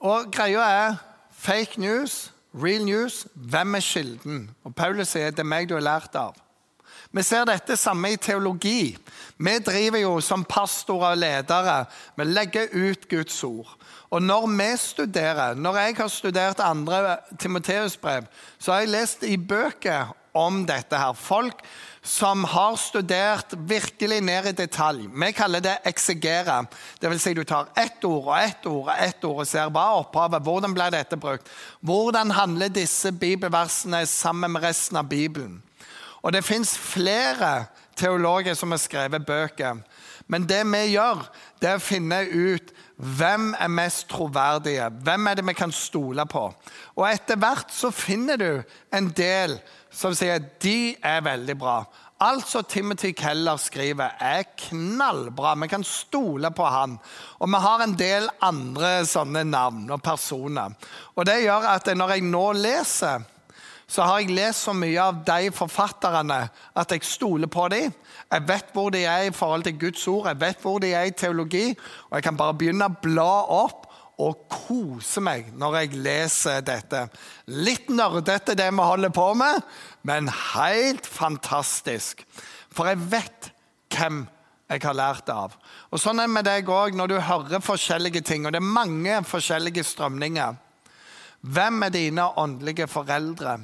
Og 0.00 0.30
greia 0.32 0.68
er 0.68 1.00
fake 1.42 1.80
news 1.80 2.32
Real 2.52 2.84
news 2.84 3.22
hvem 3.32 3.74
er 3.74 3.80
kilden? 3.80 4.40
Og 4.64 4.74
Paulus 4.76 5.14
sier 5.14 5.32
det 5.32 5.40
er 5.40 5.48
meg 5.48 5.70
du 5.70 5.74
har 5.78 5.84
lært 5.84 6.16
av. 6.20 6.36
Vi 7.12 7.22
ser 7.22 7.44
dette 7.44 7.76
samme 7.76 8.14
i 8.14 8.16
teologi. 8.16 8.94
Vi 9.36 9.58
driver 9.60 10.00
jo 10.00 10.14
som 10.24 10.46
pastorer 10.48 11.12
og 11.12 11.20
ledere. 11.20 11.74
Vi 12.16 12.24
legger 12.24 12.72
ut 12.72 13.04
Guds 13.10 13.42
ord. 13.44 13.74
Og 14.12 14.22
når 14.22 14.46
vi 14.48 14.70
studerer, 14.80 15.54
når 15.54 15.76
jeg 15.76 15.96
har 15.96 16.08
studert 16.08 16.60
andre 16.60 17.18
Timoteus-brev, 17.38 18.24
så 18.58 18.72
har 18.72 18.80
jeg 18.80 18.94
lest 18.94 19.22
i 19.28 19.36
bøker 19.36 20.12
om 20.32 20.62
dette 20.68 20.96
her. 20.96 21.12
Folk 21.12 21.60
som 22.02 22.44
har 22.48 22.76
studert 22.80 23.52
virkelig 23.68 24.20
ned 24.24 24.48
i 24.48 24.54
detalj. 24.64 25.04
Vi 25.06 25.32
kaller 25.36 25.60
det 25.60 25.74
eksegere. 25.86 26.62
Vil 27.00 27.20
si 27.20 27.34
du 27.36 27.44
tar 27.44 27.68
ett 27.76 28.04
ord 28.04 28.32
og 28.32 28.38
ett 28.38 28.66
ord 28.66 28.88
og 28.88 28.94
ett 28.96 29.24
ord 29.24 29.44
og 29.44 29.48
ser 29.48 29.68
hva 29.70 29.84
opphavet, 30.00 30.42
hvordan 30.42 30.74
ble 30.74 30.88
dette 30.96 31.16
brukt. 31.20 31.48
Hvordan 31.80 32.32
handler 32.32 32.72
disse 32.72 33.12
bibelversene 33.12 34.06
sammen 34.06 34.56
med 34.56 34.64
resten 34.64 34.96
av 34.96 35.12
Bibelen? 35.12 35.60
Og 36.22 36.32
Det 36.32 36.44
fins 36.44 36.78
flere 36.78 37.66
teologer 37.96 38.54
som 38.54 38.70
har 38.70 38.78
skrevet 38.78 39.26
bøker. 39.26 39.82
Men 40.30 40.46
det 40.48 40.62
vi 40.70 40.94
gjør, 40.94 41.26
det 41.60 41.68
er 41.68 41.80
å 41.80 41.82
finne 41.82 42.22
ut 42.30 42.70
hvem 42.96 43.52
er 43.58 43.72
mest 43.72 44.06
troverdige. 44.10 44.86
Hvem 45.02 45.26
er 45.26 45.38
det 45.38 45.46
vi 45.48 45.54
kan 45.58 45.72
stole 45.74 46.26
på? 46.30 46.44
Og 46.96 47.04
etter 47.08 47.40
hvert 47.40 47.72
så 47.74 47.90
finner 47.90 48.38
du 48.38 48.62
en 48.94 49.10
del 49.10 49.58
som 49.92 50.14
sier 50.16 50.38
at 50.38 50.54
de 50.62 50.94
er 51.02 51.24
veldig 51.26 51.58
bra. 51.58 51.82
Alt 52.22 52.46
som 52.46 52.62
Timothy 52.70 53.10
Keller 53.18 53.58
skriver, 53.58 54.14
er 54.20 54.46
knallbra. 54.68 55.56
Vi 55.58 55.68
kan 55.68 55.82
stole 55.84 56.52
på 56.54 56.68
han. 56.70 56.94
Og 57.42 57.50
vi 57.50 57.62
har 57.64 57.82
en 57.82 57.96
del 57.98 58.28
andre 58.46 59.00
sånne 59.10 59.42
navn 59.48 59.90
og 59.90 60.02
personer. 60.06 60.76
Og 61.16 61.26
Det 61.26 61.40
gjør 61.42 61.66
at 61.74 61.90
når 61.96 62.14
jeg 62.14 62.28
nå 62.30 62.44
leser, 62.62 63.26
så 63.92 64.06
har 64.08 64.22
jeg 64.22 64.32
lest 64.32 64.64
så 64.64 64.72
mye 64.72 64.96
av 65.04 65.18
de 65.26 65.50
forfatterne 65.52 66.38
at 66.80 66.92
jeg 66.94 67.04
stoler 67.04 67.50
på 67.52 67.66
dem. 67.68 67.92
Jeg 68.32 68.44
vet 68.48 68.70
hvor 68.72 68.88
de 68.94 69.02
er 69.04 69.26
i 69.28 69.34
forhold 69.36 69.66
til 69.66 69.76
Guds 69.82 70.06
ord, 70.08 70.30
jeg 70.30 70.40
vet 70.40 70.62
hvor 70.64 70.78
de 70.80 70.94
er 70.96 71.10
i 71.10 71.16
teologi. 71.16 71.66
Og 72.08 72.16
jeg 72.16 72.24
kan 72.24 72.38
bare 72.40 72.56
begynne 72.56 72.88
å 72.88 73.00
bla 73.04 73.32
opp 73.52 73.90
og 74.22 74.46
kose 74.48 75.20
meg 75.24 75.50
når 75.58 75.76
jeg 75.80 76.00
leser 76.06 76.64
dette. 76.64 77.06
Litt 77.52 77.90
nerdete, 77.92 78.56
det 78.56 78.70
vi 78.72 78.86
holder 78.86 79.12
på 79.12 79.26
med, 79.36 79.60
men 80.08 80.30
helt 80.54 81.08
fantastisk. 81.08 82.24
For 82.72 82.88
jeg 82.88 83.02
vet 83.12 83.50
hvem 83.92 84.24
jeg 84.72 84.84
har 84.86 84.96
lært 84.96 85.28
av. 85.28 85.52
Og 85.92 86.00
Sånn 86.00 86.22
er 86.22 86.30
det 86.30 86.36
med 86.38 86.48
deg 86.48 86.70
òg 86.72 86.96
når 86.96 87.12
du 87.12 87.18
hører 87.20 87.64
forskjellige 87.64 88.24
ting, 88.24 88.46
og 88.46 88.54
det 88.54 88.62
er 88.62 88.72
mange 88.78 89.20
forskjellige 89.28 89.84
strømninger. 89.84 90.56
Hvem 91.42 91.84
er 91.84 91.92
dine 91.92 92.30
åndelige 92.38 92.86
foreldre? 92.88 93.58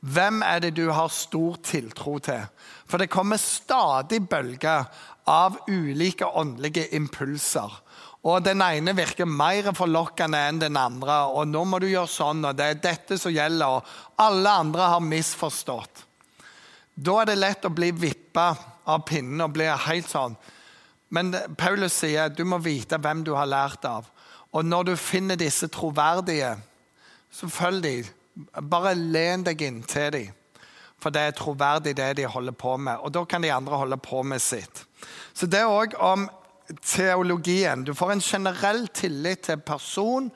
Hvem 0.00 0.40
er 0.42 0.62
det 0.64 0.74
du 0.78 0.88
har 0.88 1.12
stor 1.12 1.58
tiltro 1.62 2.18
til? 2.24 2.46
For 2.88 2.98
det 2.98 3.10
kommer 3.12 3.36
stadig 3.36 4.22
bølger 4.28 4.88
av 5.28 5.58
ulike 5.68 6.24
åndelige 6.24 6.88
impulser. 6.96 7.74
Og 8.24 8.44
Den 8.44 8.60
ene 8.60 8.92
virker 8.96 9.28
mer 9.28 9.72
forlokkende 9.76 10.38
enn 10.48 10.60
den 10.60 10.76
andre. 10.76 11.24
og 11.28 11.46
'Nå 11.48 11.64
må 11.64 11.78
du 11.78 11.86
gjøre 11.86 12.08
sånn, 12.08 12.44
og 12.44 12.56
det 12.56 12.64
er 12.64 12.74
dette 12.74 13.18
som 13.18 13.32
gjelder.' 13.32 13.66
og 13.66 13.84
Alle 14.18 14.50
andre 14.50 14.82
har 14.82 15.00
misforstått. 15.00 16.04
Da 16.96 17.20
er 17.20 17.24
det 17.24 17.38
lett 17.38 17.64
å 17.64 17.74
bli 17.74 17.90
vippa 17.90 18.56
av 18.86 19.04
pinnen 19.06 19.40
og 19.40 19.52
bli 19.52 19.64
helt 19.64 20.08
sånn. 20.08 20.36
Men 21.10 21.32
Paulus 21.56 21.92
sier 21.92 22.28
du 22.28 22.44
må 22.44 22.58
vite 22.58 22.98
hvem 22.98 23.24
du 23.24 23.34
har 23.34 23.46
lært 23.46 23.84
av. 23.84 24.04
Og 24.52 24.64
når 24.64 24.84
du 24.84 24.96
finner 24.96 25.36
disse 25.36 25.68
troverdige, 25.68 26.56
så 27.32 27.48
følg 27.48 27.82
dem. 27.82 28.04
Bare 28.70 28.94
len 28.94 29.44
deg 29.46 29.62
inntil 29.62 30.12
dem. 30.14 30.36
For 31.00 31.12
det 31.12 31.20
er 31.20 31.36
troverdig, 31.36 31.94
det 31.96 32.10
de 32.18 32.26
holder 32.28 32.52
på 32.52 32.76
med. 32.76 33.00
Og 33.00 33.14
da 33.14 33.24
kan 33.24 33.42
de 33.42 33.52
andre 33.52 33.76
holde 33.80 33.96
på 33.96 34.22
med 34.22 34.42
sitt. 34.44 34.84
Så 35.32 35.48
det 35.48 35.62
er 35.62 35.72
òg 35.72 35.96
om 35.96 36.28
teologien. 36.84 37.84
Du 37.84 37.94
får 37.96 38.12
en 38.12 38.20
generell 38.20 38.86
tillit 38.94 39.46
til 39.48 39.60
person 39.64 40.30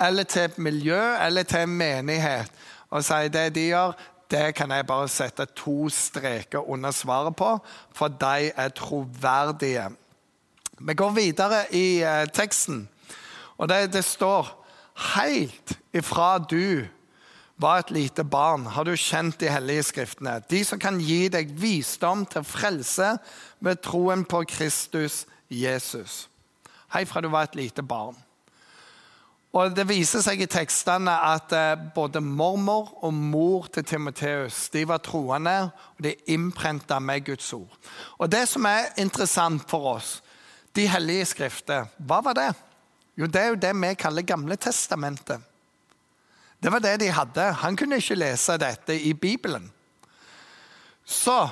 eller 0.00 0.28
til 0.28 0.52
miljø 0.56 1.00
eller 1.26 1.42
til 1.42 1.64
en 1.64 1.76
menighet. 1.80 2.52
Og 2.90 3.04
sier 3.04 3.32
det 3.32 3.54
de 3.54 3.70
gjør, 3.70 3.96
det 4.30 4.54
kan 4.54 4.70
jeg 4.70 4.86
bare 4.86 5.08
sette 5.10 5.46
to 5.58 5.88
streker 5.90 6.68
under 6.70 6.90
svaret 6.94 7.36
på, 7.36 7.56
for 7.94 8.08
de 8.08 8.52
er 8.56 8.68
troverdige. 8.68 9.88
Vi 10.80 10.94
går 10.94 11.10
videre 11.10 11.64
i 11.74 12.02
eh, 12.02 12.26
teksten, 12.32 12.88
og 13.58 13.68
det, 13.68 13.92
det 13.92 14.04
står 14.04 14.56
Helt 15.00 15.78
ifra 15.96 16.38
du 16.38 16.84
var 17.60 17.82
et 17.82 17.90
lite 17.90 18.24
barn, 18.24 18.64
har 18.66 18.84
du 18.84 18.94
kjent 18.96 19.38
de 19.40 19.50
hellige 19.52 19.90
skriftene, 19.90 20.38
de 20.48 20.62
som 20.64 20.80
kan 20.80 21.00
gi 21.00 21.28
deg 21.32 21.52
visdom 21.60 22.24
til 22.30 22.44
frelse 22.46 23.12
ved 23.60 23.82
troen 23.84 24.24
på 24.24 24.42
Kristus 24.48 25.26
Jesus. 25.52 26.24
Hei 26.94 27.04
fra 27.06 27.20
du 27.20 27.28
var 27.30 27.48
et 27.48 27.58
lite 27.58 27.84
barn. 27.84 28.16
Og 29.50 29.74
Det 29.74 29.82
viser 29.88 30.22
seg 30.22 30.44
i 30.44 30.46
tekstene 30.46 31.10
at 31.10 31.52
eh, 31.52 31.78
både 31.94 32.22
mormor 32.22 32.92
og 33.02 33.12
mor 33.14 33.66
til 33.74 33.84
Timoteus 33.84 34.68
de 34.70 34.84
var 34.86 35.02
troende, 35.02 35.72
og 35.98 36.04
de 36.06 36.14
innprenta 36.30 37.00
med 37.02 37.26
Guds 37.26 37.52
ord. 37.52 37.78
Og 38.18 38.30
Det 38.30 38.46
som 38.48 38.66
er 38.70 38.92
interessant 38.96 39.66
for 39.68 39.96
oss, 39.96 40.20
de 40.72 40.86
hellige 40.86 41.26
skrifter, 41.34 41.90
hva 41.98 42.20
var 42.22 42.38
det? 42.38 42.50
Jo, 43.18 43.26
Det 43.26 43.42
er 43.42 43.48
jo 43.48 43.62
det 43.66 43.74
vi 43.74 43.94
kaller 43.98 44.22
Gamle 44.22 44.56
testamentet. 44.56 45.49
Det 46.60 46.72
var 46.72 46.82
det 46.84 47.00
de 47.00 47.10
hadde. 47.12 47.52
Han 47.62 47.76
kunne 47.76 47.96
ikke 48.00 48.18
lese 48.20 48.58
dette 48.60 48.96
i 49.00 49.12
Bibelen. 49.12 49.72
Så 51.04 51.48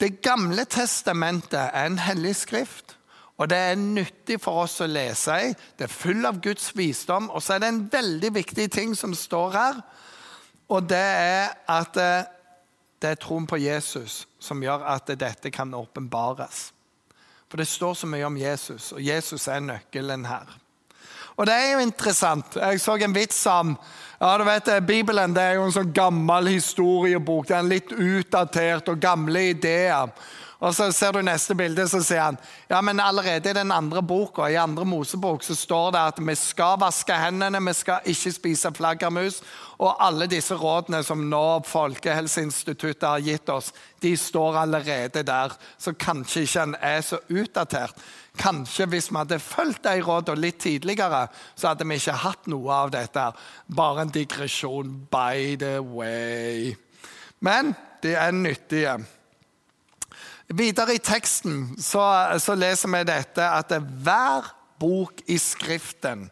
Det 0.00 0.22
gamle 0.22 0.64
testamentet 0.64 1.60
er 1.60 1.86
en 1.86 1.98
hellig 1.98 2.36
skrift. 2.36 2.96
Og 3.36 3.50
det 3.50 3.56
er 3.56 3.74
nyttig 3.76 4.38
for 4.40 4.62
oss 4.62 4.78
å 4.80 4.86
lese 4.88 5.34
i. 5.44 5.52
Det 5.76 5.84
er 5.84 5.92
full 5.92 6.24
av 6.24 6.42
Guds 6.44 6.70
visdom. 6.76 7.30
Og 7.30 7.42
så 7.42 7.54
er 7.54 7.60
det 7.60 7.68
en 7.68 7.82
veldig 7.92 8.30
viktig 8.34 8.66
ting 8.72 8.94
som 8.96 9.12
står 9.16 9.50
her, 9.52 9.82
og 10.70 10.88
det 10.88 11.04
er 11.04 11.48
at 11.68 11.96
eh, 11.98 12.28
det 13.02 13.10
er 13.10 13.20
troen 13.20 13.46
på 13.48 13.58
Jesus 13.58 14.26
som 14.38 14.60
gjør 14.62 14.84
at 14.92 15.08
dette 15.18 15.50
kan 15.50 15.72
åpenbares. 15.74 16.70
For 17.50 17.58
det 17.58 17.66
står 17.66 17.94
så 17.94 18.06
mye 18.06 18.28
om 18.28 18.36
Jesus, 18.38 18.92
og 18.92 19.02
Jesus 19.02 19.48
er 19.48 19.64
nøkkelen 19.64 20.28
her. 20.28 20.52
Og 21.36 21.46
det 21.48 21.54
er 21.56 21.72
jo 21.74 21.84
interessant. 21.84 22.56
Jeg 22.56 22.80
så 22.82 22.96
en 23.00 23.16
vits 23.16 23.40
om 23.50 23.74
ja, 24.20 24.34
du 24.36 24.44
vet, 24.44 24.66
Bibelen 24.84 25.32
det 25.32 25.42
er 25.42 25.54
jo 25.56 25.64
en 25.64 25.72
sånn 25.72 25.94
gammel 25.96 26.50
historiebok. 26.52 27.46
Den 27.48 27.62
er 27.62 27.70
litt 27.78 27.94
utdatert 27.94 28.90
og 28.92 29.00
gamle 29.00 29.46
ideer. 29.54 30.12
Og 30.60 30.74
så 30.76 30.90
ser 30.92 31.14
du 31.16 31.22
neste 31.24 31.54
bilde, 31.56 31.86
så 31.88 32.02
sier 32.04 32.26
han 32.26 32.36
ja, 32.68 32.82
men 32.84 33.00
allerede 33.00 33.48
i 33.48 33.56
den 33.56 33.72
andre 33.72 34.02
boka, 34.04 34.44
i 34.44 34.58
andre 34.60 34.84
Mosebok 34.84 35.44
så 35.44 35.54
står 35.56 35.94
det 35.94 36.00
at 36.12 36.18
vi 36.20 36.34
skal 36.36 36.76
vaske 36.82 37.16
hendene, 37.16 37.62
vi 37.64 37.72
skal 37.78 38.08
ikke 38.12 38.32
spise 38.36 38.72
flaggermus. 38.76 39.40
Og 39.80 39.94
alle 40.04 40.26
disse 40.28 40.52
rådene 40.60 41.00
som 41.06 41.22
nå 41.30 41.62
Folkehelseinstituttet 41.64 43.06
har 43.08 43.22
gitt 43.24 43.48
oss, 43.48 43.70
de 44.04 44.12
står 44.20 44.58
allerede 44.60 45.22
der. 45.24 45.54
Så 45.80 45.94
kanskje 45.96 46.42
ikke 46.44 46.64
en 46.66 46.74
er 46.76 47.00
så 47.06 47.22
utdatert. 47.32 47.96
Kanskje 48.36 48.86
hvis 48.92 49.08
vi 49.08 49.16
hadde 49.16 49.38
fulgt 49.40 49.86
de 49.86 50.02
rådene 50.04 50.44
litt 50.44 50.60
tidligere, 50.60 51.22
så 51.56 51.70
hadde 51.72 51.86
vi 51.88 51.96
ikke 51.96 52.18
hatt 52.26 52.50
noe 52.52 52.82
av 52.82 52.92
dette. 52.92 53.24
Bare 53.72 54.04
en 54.04 54.12
digresjon, 54.12 54.92
by 55.08 55.56
the 55.56 55.78
way. 55.80 56.76
Men 57.40 57.72
de 58.04 58.12
er 58.20 58.36
nyttige. 58.36 58.98
Videre 60.50 60.96
i 60.96 61.02
teksten 61.02 61.76
så, 61.78 62.02
så 62.42 62.56
leser 62.58 62.90
vi 62.90 63.04
dette 63.06 63.44
at 63.46 63.70
hver 64.02 64.48
bok 64.82 65.22
i 65.30 65.36
Skriften 65.38 66.26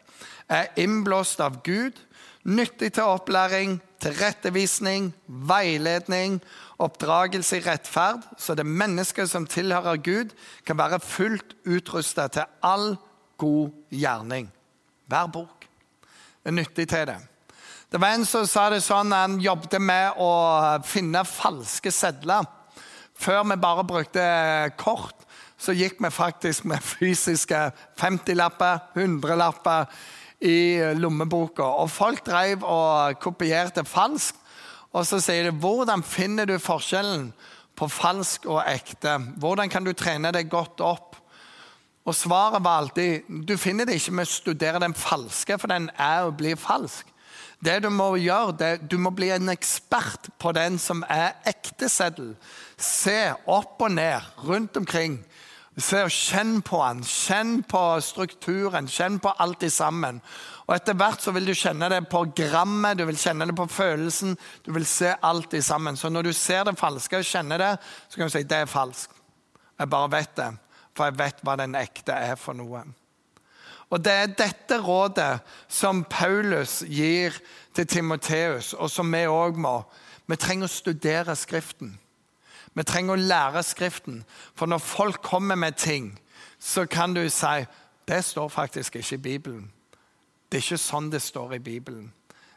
er 0.51 0.73
innblåst 0.81 1.39
av 1.39 1.61
Gud, 1.63 1.95
nyttig 2.43 2.95
til 2.97 3.07
opplæring, 3.07 3.77
tilrettevisning, 4.03 5.13
veiledning, 5.27 6.39
oppdragelse 6.83 7.59
i 7.59 7.63
rettferd, 7.63 8.25
så 8.35 8.55
det 8.59 8.67
mennesket 8.67 9.29
som 9.31 9.47
tilhører 9.47 10.01
Gud, 10.03 10.35
kan 10.67 10.79
være 10.79 10.99
fullt 10.99 11.55
utrusta 11.67 12.27
til 12.27 12.47
all 12.63 12.97
god 13.39 13.71
gjerning. 13.93 14.49
Hver 15.07 15.31
bok 15.31 15.67
er 16.43 16.55
nyttig 16.59 16.89
til 16.91 17.07
det. 17.07 17.19
Det 17.89 18.01
var 18.01 18.13
en 18.13 18.27
som 18.27 18.45
sa 18.45 18.67
det 18.69 18.83
sånn, 18.85 19.11
Han 19.15 19.39
jobbet 19.41 19.79
med 19.81 20.19
å 20.21 20.31
finne 20.85 21.23
falske 21.25 21.91
sedler. 21.91 22.58
Før 23.19 23.43
vi 23.43 23.59
bare 23.59 23.83
brukte 23.83 24.25
kort, 24.79 25.25
så 25.59 25.75
gikk 25.75 25.97
vi 25.99 26.11
faktisk 26.11 26.63
med 26.69 26.83
fysiske 26.83 27.57
50-lapper, 27.99 28.79
100-lapper 28.95 29.89
i 30.47 30.79
lommeboka. 30.95 31.65
Og 31.83 31.91
folk 31.91 32.23
drev 32.25 32.63
og 32.63 33.19
kopierte 33.19 33.83
falskt. 33.83 34.39
Og 34.95 35.03
så 35.05 35.19
sier 35.21 35.49
de 35.49 35.57
hvordan 35.61 36.01
finner 36.01 36.47
du 36.49 36.55
forskjellen 36.57 37.27
på 37.77 37.87
falsk 37.91 38.47
og 38.49 38.63
ekte? 38.63 39.19
Hvordan 39.37 39.69
kan 39.69 39.85
du 39.85 39.91
trene 39.93 40.31
deg 40.33 40.49
godt 40.49 40.81
opp? 40.81 41.19
Og 42.07 42.15
svaret 42.15 42.63
var 42.63 42.79
alltid 42.81 43.27
du 43.45 43.53
finner 43.59 43.85
det 43.85 43.99
ikke 43.99 44.15
med 44.17 44.25
å 44.25 44.31
studere 44.31 44.81
den 44.81 44.95
falske, 44.97 45.59
for 45.59 45.69
den 45.69 45.91
er 45.93 46.25
og 46.25 46.39
blir 46.39 46.57
falsk. 46.57 47.05
Det 47.59 47.79
Du 47.83 47.89
må 47.91 48.13
gjøre, 48.15 48.55
det, 48.55 48.89
du 48.91 48.97
må 48.97 49.11
bli 49.11 49.29
en 49.35 49.51
ekspert 49.51 50.29
på 50.39 50.53
den 50.55 50.79
som 50.79 51.03
er 51.11 51.35
ekte 51.49 51.89
seddel. 51.91 52.35
Se 52.77 53.33
opp 53.45 53.81
og 53.83 53.91
ned, 53.91 54.23
rundt 54.47 54.77
omkring. 54.79 55.19
Se 55.79 56.01
og 56.03 56.11
Kjenn 56.11 56.59
på 56.65 56.79
den. 56.81 57.03
Kjenn 57.07 57.51
på 57.67 57.81
strukturen. 58.03 58.87
Kjenn 58.87 59.19
på 59.23 59.31
alt 59.39 59.63
i 59.63 59.69
sammen. 59.71 60.21
Og 60.67 60.75
Etter 60.75 60.97
hvert 60.99 61.23
så 61.23 61.31
vil 61.35 61.47
du 61.49 61.55
kjenne 61.55 61.89
det 61.91 62.01
på 62.11 62.25
grammet, 62.35 62.99
du 62.99 63.05
vil 63.07 63.17
kjenne 63.19 63.47
det 63.49 63.55
på 63.57 63.67
følelsen. 63.71 64.35
Du 64.65 64.73
vil 64.75 64.85
se 64.85 65.13
alt 65.21 65.55
i 65.55 65.61
sammen. 65.65 65.97
Så 65.97 66.11
når 66.11 66.29
du 66.29 66.33
ser 66.33 66.65
det 66.67 66.77
falske 66.79 67.19
og 67.19 67.27
kjenner 67.27 67.59
det, 67.61 67.71
så 68.07 68.19
kan 68.19 68.29
du 68.29 68.35
si 68.35 68.43
det 68.43 68.63
er 68.63 68.71
falskt. 68.71 69.15
Jeg 69.79 69.87
bare 69.89 70.11
vet 70.11 70.35
det, 70.35 70.49
for 70.95 71.07
jeg 71.07 71.19
vet 71.21 71.45
hva 71.47 71.55
den 71.59 71.75
ekte 71.79 72.15
er 72.15 72.35
for 72.35 72.57
noe. 72.57 72.83
Og 73.89 74.05
Det 74.05 74.13
er 74.13 74.25
dette 74.25 74.81
rådet 74.81 75.39
som 75.67 76.03
Paulus 76.03 76.83
gir 76.87 77.33
til 77.75 77.87
Timoteus, 77.87 78.73
og 78.73 78.89
som 78.89 79.13
vi 79.13 79.25
òg 79.25 79.57
må. 79.57 79.81
Vi 80.27 80.35
trenger 80.35 80.69
å 80.69 80.73
studere 80.73 81.35
Skriften. 81.35 81.97
Vi 82.73 82.83
trenger 82.83 83.13
å 83.13 83.21
lære 83.21 83.63
Skriften. 83.63 84.23
For 84.55 84.65
når 84.65 84.77
folk 84.77 85.21
kommer 85.21 85.55
med 85.55 85.73
ting, 85.77 86.19
så 86.59 86.85
kan 86.85 87.13
du 87.13 87.29
si 87.29 87.65
det 88.07 88.23
står 88.25 88.47
faktisk 88.49 88.95
ikke 88.95 89.15
i 89.15 89.17
Bibelen. 89.17 89.71
Det 90.51 90.57
er 90.57 90.65
ikke 90.65 90.81
sånn 90.81 91.09
det 91.09 91.21
står 91.21 91.53
i 91.57 91.59
Bibelen. 91.59 92.11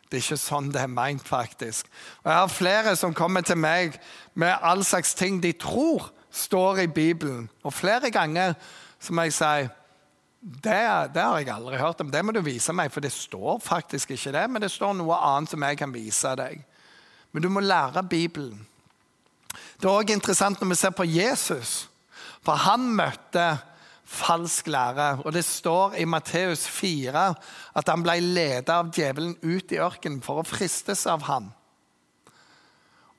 Det 0.09 0.19
er 0.19 0.25
ikke 0.27 0.37
sånn 0.37 0.71
det 0.73 0.81
er 0.83 0.93
meint, 0.93 1.25
faktisk. 1.29 1.89
Og 2.25 2.31
Jeg 2.31 2.39
har 2.39 2.49
flere 2.49 2.97
som 2.97 3.15
kommer 3.15 3.41
til 3.41 3.57
meg 3.57 4.01
med 4.35 4.53
all 4.61 4.85
slags 4.85 5.15
ting 5.15 5.43
de 5.43 5.53
tror 5.53 6.11
står 6.31 6.79
i 6.85 6.87
Bibelen. 6.87 7.51
Og 7.65 7.73
flere 7.73 8.11
ganger 8.11 8.55
så 9.01 9.13
må 9.13 9.23
jeg 9.23 9.33
si 9.33 9.69
det, 10.43 11.13
det, 11.15 11.23
har 11.23 11.39
jeg 11.39 11.53
aldri 11.55 11.79
hørt 11.79 12.01
om. 12.03 12.11
Det 12.11 12.21
må 12.27 12.33
du 12.35 12.41
vise 12.43 12.75
meg, 12.75 12.91
for 12.91 13.05
det 13.05 13.13
står 13.15 13.61
faktisk 13.63 14.11
ikke 14.11 14.33
det. 14.35 14.43
Men 14.51 14.65
det 14.65 14.73
står 14.75 14.97
noe 14.99 15.15
annet 15.23 15.53
som 15.55 15.63
jeg 15.63 15.79
kan 15.79 15.95
vise 15.95 16.35
deg. 16.41 16.65
Men 17.31 17.45
du 17.45 17.49
må 17.49 17.63
lære 17.63 18.03
Bibelen. 18.03 18.65
Det 19.79 19.87
er 19.87 19.93
også 19.93 20.17
interessant 20.17 20.59
når 20.59 20.73
vi 20.73 20.81
ser 20.81 20.95
på 20.99 21.07
Jesus, 21.07 21.87
for 22.43 22.59
han 22.59 22.91
møtte 22.91 23.47
falsk 24.13 24.67
lære. 24.67 25.23
Og 25.23 25.33
Det 25.33 25.45
står 25.47 25.95
i 26.03 26.11
Matteus 26.11 26.67
4 26.67 27.25
at 27.79 27.89
han 27.95 28.03
ble 28.03 28.19
ledet 28.21 28.75
av 28.75 28.91
djevelen 28.91 29.37
ut 29.43 29.73
i 29.73 29.79
ørkenen 29.79 30.23
for 30.27 30.43
å 30.43 30.47
fristes 30.47 31.07
av 31.07 31.23
ham. 31.31 31.53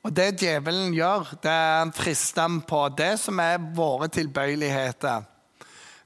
Og 0.04 0.12
Det 0.12 0.34
djevelen 0.44 0.92
gjør, 0.92 1.38
det 1.40 1.50
er 1.50 1.78
han 1.78 1.94
frister 1.96 2.44
ham 2.44 2.60
på 2.68 2.84
det 2.92 3.14
som 3.22 3.40
er 3.40 3.62
våre 3.72 4.12
tilbøyeligheter. 4.12 5.24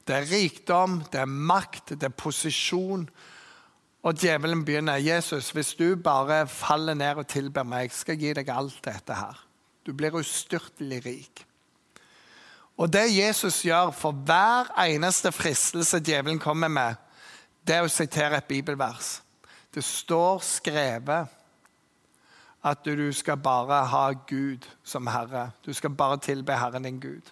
Det 0.09 0.17
er 0.17 0.31
rikdom, 0.31 1.03
det 1.11 1.19
er 1.21 1.25
makt, 1.29 1.89
det 1.89 2.03
er 2.03 2.15
posisjon. 2.17 3.03
Og 4.01 4.15
djevelen 4.17 4.65
begynner. 4.65 4.97
'Jesus, 4.97 5.51
hvis 5.51 5.75
du 5.75 5.95
bare 5.95 6.47
faller 6.47 6.93
ned 6.93 7.15
og 7.15 7.27
tilber 7.27 7.63
meg, 7.63 7.91
skal 7.93 8.17
jeg 8.17 8.19
gi 8.19 8.33
deg 8.33 8.49
alt 8.49 8.79
dette 8.85 9.13
her.' 9.13 9.45
Du 9.85 9.93
blir 9.93 10.15
ustyrtelig 10.17 11.05
rik. 11.05 11.45
Og 12.77 12.93
det 12.93 13.17
Jesus 13.17 13.61
gjør 13.61 13.91
for 13.91 14.11
hver 14.11 14.73
eneste 14.81 15.31
fristelse 15.31 15.99
djevelen 15.99 16.39
kommer 16.39 16.67
med, 16.67 16.95
det 17.67 17.75
er 17.75 17.85
å 17.85 17.91
sitere 17.91 18.37
et 18.37 18.49
bibelvers. 18.49 19.21
Det 19.75 19.83
står 19.83 20.39
skrevet 20.39 21.27
at 22.63 22.85
du 22.85 23.11
skal 23.13 23.37
bare 23.37 23.85
ha 23.85 24.11
Gud 24.27 24.65
som 24.83 25.07
herre. 25.07 25.51
Du 25.65 25.73
skal 25.73 25.89
bare 25.89 26.17
tilbe 26.17 26.57
Herren 26.57 26.83
din 26.83 26.99
Gud. 26.99 27.29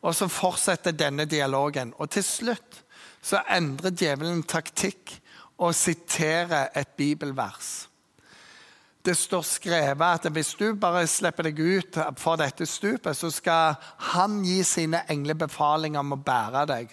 Og 0.00 0.14
så 0.16 0.28
fortsetter 0.32 0.96
denne 0.96 1.26
dialogen. 1.28 1.92
Og 1.98 2.10
til 2.10 2.24
slutt 2.24 2.82
så 3.22 3.42
endrer 3.52 3.92
djevelen 3.92 4.42
taktikk 4.48 5.12
og 5.60 5.74
siterer 5.76 6.70
et 6.76 6.88
bibelvers. 6.96 7.90
Det 9.04 9.16
står 9.16 9.44
skrevet 9.48 10.02
at 10.04 10.32
hvis 10.32 10.54
du 10.60 10.74
bare 10.76 11.06
slipper 11.08 11.48
deg 11.48 11.60
ut 11.60 11.98
for 12.20 12.40
dette 12.40 12.66
stupet, 12.68 13.16
så 13.16 13.30
skal 13.32 13.76
han 14.12 14.42
gi 14.44 14.60
sine 14.64 15.04
engler 15.08 15.38
befaling 15.40 15.96
om 16.00 16.16
å 16.16 16.20
bære 16.20 16.66
deg. 16.68 16.92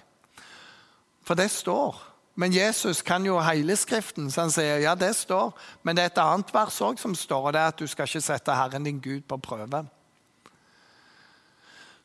For 1.27 1.35
det 1.35 1.49
står. 1.51 1.99
Men 2.39 2.53
Jesus 2.53 3.01
kan 3.01 3.25
jo 3.25 3.39
hele 3.41 3.75
Skriften, 3.75 4.29
så 4.31 4.45
han 4.45 4.53
sier 4.53 4.83
ja, 4.83 4.95
det 4.95 5.15
står. 5.17 5.51
Men 5.83 5.97
det 5.97 6.03
er 6.03 6.11
et 6.13 6.23
annet 6.23 6.53
vers 6.53 6.79
òg 6.85 6.99
som 7.01 7.15
står, 7.17 7.49
og 7.49 7.55
det 7.55 7.63
er 7.63 7.71
at 7.73 7.79
du 7.81 7.87
skal 7.89 8.07
ikke 8.07 8.23
sette 8.23 8.55
Herren 8.55 8.85
din 8.87 9.01
Gud 9.03 9.25
på 9.27 9.39
prøve. 9.41 9.83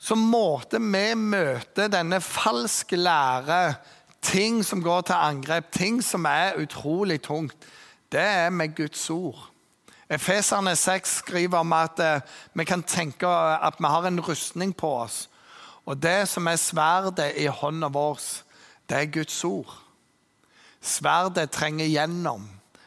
Så 0.02 0.16
måtte 0.18 0.80
vi 0.82 1.04
møte 1.14 1.86
denne 1.92 2.18
falske 2.20 2.98
lære, 2.98 3.76
ting 4.22 4.64
som 4.66 4.82
går 4.82 5.06
til 5.06 5.14
angrep, 5.14 5.70
ting 5.70 6.00
som 6.02 6.26
er 6.26 6.58
utrolig 6.58 7.20
tungt, 7.22 7.54
det 8.10 8.20
er 8.20 8.50
med 8.50 8.74
Guds 8.76 9.10
ord. 9.10 9.48
Efeserne 10.10 10.74
6 10.76 11.14
skriver 11.22 11.62
om 11.62 11.72
at 11.72 12.00
eh, 12.02 12.20
vi 12.52 12.66
kan 12.68 12.82
tenke 12.82 13.26
at 13.28 13.78
vi 13.78 13.86
har 13.88 14.06
en 14.06 14.20
rustning 14.20 14.74
på 14.76 14.90
oss. 15.04 15.28
Og 15.86 16.02
det 16.02 16.28
som 16.28 16.46
er 16.46 16.60
sverdet 16.60 17.30
i 17.38 17.46
hånda 17.46 17.88
vår, 17.88 18.18
det 18.90 18.98
er 18.98 19.14
Guds 19.14 19.38
ord. 19.44 19.72
Sverdet 20.82 21.50
trenger 21.50 21.86
gjennom. 21.86 22.44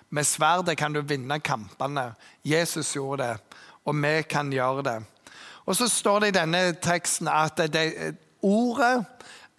Med 0.10 0.24
sverdet 0.24 0.77
kan 0.77 0.93
du 0.93 1.01
vinne 1.01 1.39
kampene. 1.39 2.13
Jesus 2.43 2.93
gjorde 2.93 3.24
det, 3.24 3.60
og 3.86 3.95
vi 4.03 4.22
kan 4.29 4.51
gjøre 4.51 4.84
det. 4.84 5.00
Og 5.65 5.75
så 5.75 5.88
står 5.89 6.19
det 6.19 6.27
i 6.27 6.38
denne 6.39 6.63
teksten 6.81 7.27
at 7.31 7.57
det, 7.74 8.15
ordet 8.41 9.05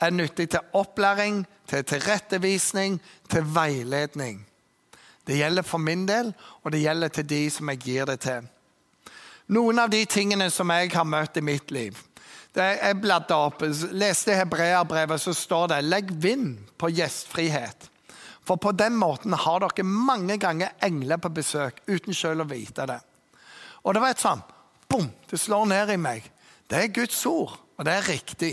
er 0.00 0.10
nyttig 0.10 0.50
til 0.50 0.60
opplæring, 0.72 1.44
til 1.66 1.84
tilrettevisning, 1.84 3.00
til 3.30 3.46
veiledning. 3.54 4.46
Det 5.26 5.38
gjelder 5.38 5.62
for 5.62 5.82
min 5.82 6.06
del, 6.08 6.34
og 6.62 6.72
det 6.72 6.84
gjelder 6.84 7.08
til 7.08 7.28
de 7.28 7.50
som 7.50 7.68
jeg 7.68 7.78
gir 7.78 8.04
det 8.06 8.20
til. 8.20 8.46
Noen 9.48 9.78
av 9.78 9.90
de 9.90 10.04
tingene 10.04 10.50
som 10.50 10.70
jeg 10.70 10.92
har 10.94 11.06
møtt 11.06 11.36
i 11.38 11.44
mitt 11.44 11.70
liv 11.70 11.98
det 12.56 12.78
Jeg 12.80 13.00
bladde 13.02 13.36
opp, 13.36 13.60
leste 13.92 14.32
Hebreabrevet, 14.32 15.20
så 15.20 15.34
står 15.34 15.66
det 15.66 15.84
'legg 15.84 16.12
vind 16.22 16.58
på 16.78 16.88
gjestfrihet'. 16.88 17.90
For 18.46 18.56
på 18.56 18.72
den 18.72 18.96
måten 18.96 19.32
har 19.32 19.58
dere 19.58 19.84
mange 19.84 20.38
ganger 20.38 20.68
engler 20.82 21.16
på 21.16 21.28
besøk 21.28 21.80
uten 21.88 22.14
selv 22.14 22.40
å 22.40 22.48
vite 22.48 22.86
det. 22.86 23.00
Og 23.84 23.94
det 23.94 24.02
var 24.02 24.10
et 24.10 24.22
sånn 24.22 24.42
bom, 24.88 25.08
det 25.30 25.40
slår 25.40 25.66
ned 25.70 25.92
i 25.94 25.98
meg. 26.00 26.26
Det 26.70 26.78
er 26.78 26.94
Guds 26.94 27.18
ord, 27.26 27.56
og 27.76 27.86
det 27.86 27.94
er 27.94 28.08
riktig. 28.08 28.52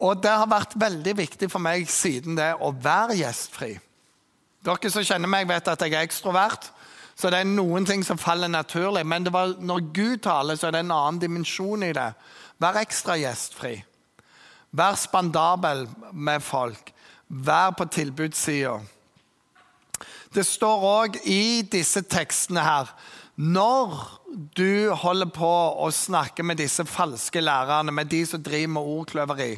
Og 0.00 0.22
det 0.22 0.32
har 0.32 0.48
vært 0.48 0.78
veldig 0.80 1.16
viktig 1.18 1.50
for 1.52 1.62
meg 1.62 1.88
siden 1.92 2.38
det 2.38 2.54
å 2.62 2.72
være 2.72 3.18
gjestfri. 3.20 3.74
Dere 4.64 4.92
som 4.92 5.04
kjenner 5.04 5.28
meg, 5.28 5.48
vet 5.48 5.68
at 5.68 5.82
jeg 5.84 5.96
er 5.96 6.06
ekstrovert. 6.06 6.70
Så 7.16 7.28
det 7.28 7.42
er 7.42 7.48
noen 7.48 7.84
ting 7.84 8.04
som 8.04 8.20
faller 8.20 8.48
naturlig. 8.48 9.04
Men 9.04 9.28
var, 9.32 9.54
når 9.60 9.90
Gud 9.92 10.22
taler, 10.24 10.56
så 10.56 10.68
er 10.68 10.76
det 10.76 10.84
en 10.86 10.94
annen 10.96 11.20
dimensjon 11.20 11.84
i 11.84 11.92
det. 11.96 12.08
Vær 12.60 12.80
ekstra 12.80 13.18
gjestfri. 13.20 13.74
Vær 14.76 14.96
spandabel 15.00 15.84
med 16.12 16.40
folk. 16.44 16.92
Vær 17.28 17.74
på 17.76 17.88
tilbudssida. 17.92 18.78
Det 20.32 20.46
står 20.46 20.84
òg 20.86 21.16
i 21.28 21.62
disse 21.66 22.04
tekstene 22.06 22.62
her 22.62 22.92
Når 23.40 23.94
du 24.52 24.92
holder 25.00 25.30
på 25.32 25.48
å 25.80 25.86
snakke 25.94 26.44
med 26.44 26.58
disse 26.60 26.84
falske 26.84 27.40
lærerne, 27.40 27.92
med 27.94 28.10
de 28.12 28.20
som 28.28 28.42
driver 28.44 28.74
med 28.74 28.90
ordkløveri, 28.98 29.54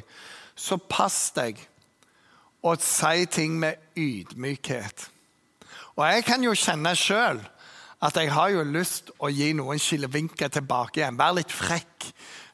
så 0.55 0.77
pass 0.79 1.33
deg 1.35 1.59
å 2.62 2.77
si 2.79 3.27
ting 3.27 3.57
med 3.59 3.81
ydmykhet. 3.99 5.09
Og 5.97 6.05
jeg 6.07 6.27
kan 6.29 6.47
jo 6.47 6.55
kjenne 6.55 6.92
sjøl 6.95 7.42
at 8.03 8.21
jeg 8.21 8.31
har 8.31 8.53
jo 8.55 8.62
lyst 8.71 9.11
å 9.18 9.33
gi 9.35 9.51
noen 9.59 9.83
skillevinker 9.83 10.53
tilbake 10.61 11.01
igjen. 11.01 11.18
Være 11.18 11.40
litt 11.40 11.55
frekk. 11.55 12.07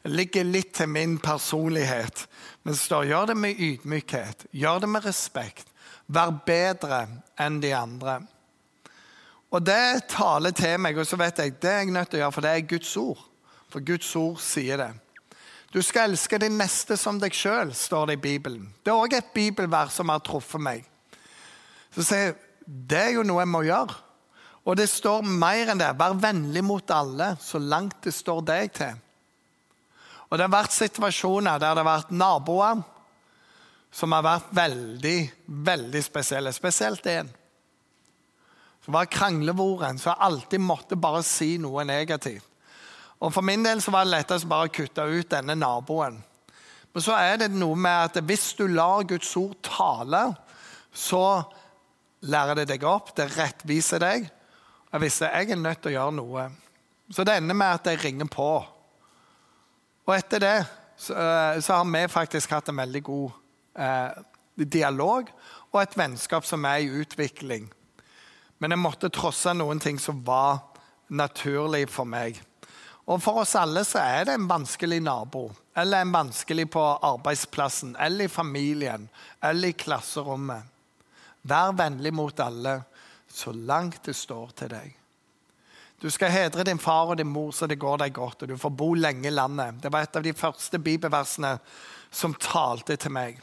Ligge 0.09 0.47
litt 0.47 0.73
til 0.79 0.89
min 0.89 1.19
personlighet. 1.21 2.25
Men 2.63 2.73
det 2.73 2.81
står 2.81 3.11
gjør 3.11 3.31
det 3.35 3.39
med 3.45 3.63
ydmykhet, 3.69 4.49
gjør 4.57 4.81
det 4.87 4.93
med 4.95 5.05
respekt. 5.05 5.69
Vær 6.09 6.33
bedre 6.47 7.05
enn 7.37 7.61
de 7.61 7.77
andre. 7.77 8.21
Og 9.49 9.65
det 9.65 10.09
taler 10.13 10.53
til 10.53 10.77
meg, 10.81 10.99
og 11.01 11.07
så 11.09 11.17
vet 11.21 11.41
jeg 11.41 11.57
det 11.63 11.71
er 11.71 11.83
jeg 11.83 11.93
nødt 11.95 12.11
til 12.11 12.21
å 12.21 12.23
gjøre, 12.27 12.35
for 12.37 12.45
det 12.45 12.51
er 12.53 12.67
Guds 12.69 12.97
ord. 13.01 13.23
For 13.73 13.85
Guds 13.85 14.11
ord 14.17 14.41
sier 14.45 14.81
det. 14.81 14.91
Du 15.73 15.81
skal 15.85 16.11
elske 16.11 16.39
din 16.41 16.57
neste 16.57 16.97
som 16.97 17.19
deg 17.21 17.35
sjøl, 17.37 17.73
står 17.77 18.09
det 18.09 18.19
i 18.19 18.23
Bibelen. 18.25 18.69
Det 18.85 18.93
er 18.93 19.01
òg 19.01 19.17
et 19.17 19.33
bibelvers 19.35 19.97
som 19.97 20.09
har 20.13 20.23
truffet 20.25 20.63
meg. 20.65 20.85
Så 21.93 22.05
sier 22.05 22.31
jeg 22.31 22.39
det 22.69 23.01
er 23.01 23.15
jo 23.17 23.25
noe 23.25 23.41
jeg 23.41 23.49
må 23.49 23.63
gjøre. 23.65 23.97
Og 24.69 24.77
det 24.77 24.91
står 24.93 25.25
mer 25.25 25.71
enn 25.73 25.81
det. 25.81 25.95
Vær 25.97 26.17
vennlig 26.21 26.61
mot 26.65 26.91
alle 26.93 27.31
så 27.41 27.61
langt 27.61 28.03
det 28.05 28.13
står 28.13 28.43
deg 28.45 28.73
til. 28.77 28.99
Og 30.29 30.37
Det 30.37 30.45
har 30.45 30.53
vært 30.53 30.77
situasjoner 30.77 31.57
der 31.57 31.73
det 31.73 31.81
har 31.81 31.89
vært 31.89 32.13
naboer 32.13 32.83
som 33.89 34.13
har 34.13 34.27
vært 34.27 34.51
veldig, 34.53 35.19
veldig 35.65 36.03
spesielle. 36.05 36.53
Spesielt 36.53 37.07
én. 37.09 37.31
Som 38.89 38.97
var 38.97 39.11
kranglevoren, 39.13 39.99
som 40.01 40.15
alltid 40.17 40.63
måtte 40.65 40.97
bare 40.97 41.21
si 41.21 41.59
noe 41.61 41.83
negativt. 41.85 42.47
Og 43.21 43.35
For 43.35 43.45
min 43.45 43.61
del 43.61 43.83
så 43.85 43.93
var 43.93 44.07
det 44.07 44.15
lettest 44.15 44.49
bare 44.49 44.71
å 44.71 44.73
kutte 44.73 45.05
ut 45.05 45.29
denne 45.29 45.53
naboen. 45.59 46.17
Men 46.95 47.05
så 47.05 47.13
er 47.21 47.37
det 47.43 47.51
noe 47.53 47.77
med 47.77 48.07
at 48.07 48.17
hvis 48.25 48.55
du 48.57 48.65
lar 48.73 49.05
Guds 49.05 49.35
ord 49.37 49.59
tale, 49.61 50.23
så 50.89 51.43
lærer 52.33 52.63
det 52.63 52.71
deg 52.73 52.89
opp, 52.89 53.13
det 53.13 53.29
rettviser 53.37 54.01
deg. 54.01 54.25
Jeg 54.89 55.05
visste 55.05 55.29
jeg 55.37 55.53
er 55.53 55.61
nødt 55.61 55.85
til 55.85 55.93
å 55.93 55.97
gjøre 55.99 56.17
noe. 56.23 56.49
Så 57.13 57.29
det 57.29 57.37
ender 57.43 57.61
med 57.61 57.77
at 57.77 57.93
jeg 57.93 58.01
ringer 58.07 58.33
på. 58.33 58.51
Og 60.09 60.17
etter 60.17 60.41
det 60.49 60.59
så, 60.97 61.13
eh, 61.13 61.61
så, 61.61 61.77
har 61.77 61.85
vi 61.93 62.09
faktisk 62.09 62.57
hatt 62.57 62.73
en 62.73 62.81
veldig 62.81 63.03
god 63.05 63.37
eh, 63.85 64.23
dialog 64.65 65.29
og 65.75 65.83
et 65.83 65.99
vennskap 66.01 66.49
som 66.49 66.65
er 66.65 66.87
i 66.87 67.03
utvikling. 67.05 67.69
Men 68.59 68.75
jeg 68.75 68.83
måtte 68.83 69.11
trosse 69.15 69.55
noen 69.55 69.81
ting 69.83 69.99
som 70.03 70.23
var 70.27 70.61
naturlig 71.09 71.87
for 71.91 72.09
meg. 72.09 72.41
Og 73.09 73.23
For 73.25 73.41
oss 73.41 73.55
alle 73.57 73.85
så 73.89 74.03
er 74.03 74.27
det 74.29 74.35
en 74.37 74.49
vanskelig 74.51 74.99
nabo, 75.01 75.47
eller 75.77 76.05
en 76.05 76.13
vanskelig 76.13 76.67
på 76.75 76.83
arbeidsplassen, 76.83 77.97
eller 77.97 78.27
i 78.27 78.33
familien, 78.33 79.09
eller 79.41 79.71
i 79.71 79.79
klasserommet. 79.79 80.67
Vær 81.49 81.73
vennlig 81.79 82.13
mot 82.13 82.41
alle 82.41 82.83
så 83.33 83.53
langt 83.53 84.03
det 84.05 84.17
står 84.17 84.53
til 84.59 84.73
deg. 84.75 84.95
Du 85.99 86.11
skal 86.11 86.31
hedre 86.31 86.67
din 86.69 86.79
far 86.79 87.11
og 87.11 87.17
din 87.19 87.31
mor 87.31 87.51
så 87.53 87.67
det 87.67 87.81
går 87.81 88.03
deg 88.05 88.13
godt, 88.15 88.43
og 88.43 88.53
du 88.53 88.59
får 88.61 88.71
bo 88.71 88.93
lenge 88.95 89.27
i 89.29 89.35
landet. 89.35 89.81
Det 89.83 89.91
var 89.93 90.05
et 90.05 90.17
av 90.17 90.23
de 90.23 90.35
første 90.37 90.79
bibelversene 90.79 91.57
som 92.11 92.37
talte 92.39 92.97
til 92.97 93.15
meg. 93.15 93.41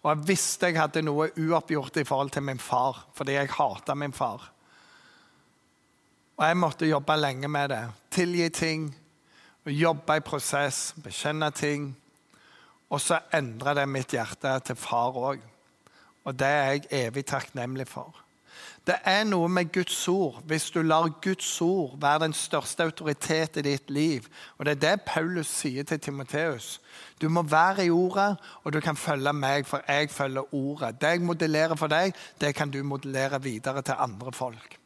Og 0.00 0.08
jeg 0.14 0.26
visste 0.30 0.70
jeg 0.70 0.80
hadde 0.80 1.02
noe 1.04 1.28
uoppgjort 1.36 2.00
i 2.00 2.06
forhold 2.08 2.32
til 2.32 2.44
min 2.46 2.60
far, 2.62 3.04
fordi 3.14 3.36
jeg 3.36 3.52
hata 3.52 3.94
min 3.94 4.16
far. 4.16 4.46
Og 6.40 6.46
jeg 6.46 6.56
måtte 6.56 6.88
jobbe 6.88 7.16
lenge 7.20 7.48
med 7.52 7.68
det. 7.68 7.82
Tilgi 8.10 8.48
ting, 8.48 8.86
jobbe 9.66 10.16
i 10.16 10.24
prosess, 10.24 10.94
bekjenne 11.04 11.50
ting. 11.52 11.90
Og 12.90 13.00
så 13.04 13.20
endra 13.36 13.74
det 13.76 13.84
mitt 13.92 14.16
hjerte 14.16 14.54
til 14.64 14.78
far 14.80 15.18
òg. 15.20 15.44
Og 16.24 16.36
det 16.36 16.48
er 16.48 16.72
jeg 16.72 16.88
evig 17.06 17.26
takknemlig 17.28 17.86
for. 17.88 18.16
Det 18.86 18.96
er 19.04 19.24
noe 19.28 19.48
med 19.48 19.72
Guds 19.72 20.08
ord. 20.08 20.40
Hvis 20.48 20.70
du 20.70 20.80
lar 20.82 21.08
Guds 21.22 21.60
ord 21.60 21.98
være 22.00 22.24
den 22.24 22.32
største 22.32 22.82
autoritet 22.82 23.56
i 23.60 23.62
ditt 23.62 23.90
liv 23.90 24.26
Og 24.58 24.64
Det 24.66 24.72
er 24.72 24.80
det 24.80 25.02
Paulus 25.06 25.46
sier 25.46 25.84
til 25.84 26.00
Timoteus. 26.00 26.80
Du 27.20 27.28
må 27.28 27.42
være 27.42 27.84
i 27.86 27.90
ordet, 27.90 28.36
og 28.64 28.72
du 28.72 28.80
kan 28.80 28.96
følge 28.96 29.32
meg, 29.32 29.66
for 29.66 29.80
jeg 29.88 30.10
følger 30.10 30.54
ordet. 30.54 31.00
Det 31.00 31.08
jeg 31.08 31.20
modellerer 31.20 31.76
for 31.76 31.86
deg, 31.86 32.14
det 32.40 32.54
kan 32.54 32.70
du 32.70 32.82
modellere 32.82 33.42
videre 33.42 33.82
til 33.82 33.94
andre 33.98 34.32
folk. 34.32 34.78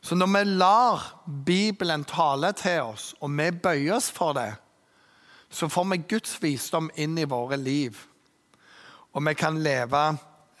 Så 0.00 0.14
når 0.14 0.26
vi 0.26 0.44
lar 0.44 1.22
Bibelen 1.46 2.04
tale 2.04 2.52
til 2.52 2.80
oss, 2.80 3.14
og 3.20 3.30
vi 3.30 3.50
bøyer 3.50 3.96
oss 3.96 4.10
for 4.10 4.32
det, 4.32 4.54
så 5.50 5.68
får 5.68 5.84
vi 5.84 6.02
Guds 6.08 6.38
visdom 6.42 6.90
inn 6.96 7.18
i 7.18 7.28
våre 7.28 7.56
liv. 7.56 7.98
Og 9.12 9.26
vi 9.26 9.34
kan 9.34 9.58
leve 9.58 10.16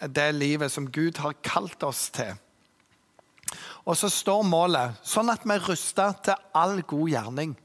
det 0.08 0.30
livet 0.34 0.72
som 0.72 0.88
Gud 0.90 1.18
har 1.20 1.36
kalt 1.44 1.82
oss 1.82 2.08
til. 2.14 2.32
Og 3.84 3.96
så 3.96 4.08
står 4.12 4.46
målet 4.46 5.00
sånn 5.06 5.32
at 5.32 5.44
vi 5.44 5.56
er 5.56 5.66
rusta 5.66 6.10
til 6.24 6.38
all 6.56 6.80
god 6.88 7.10
gjerning. 7.10 7.56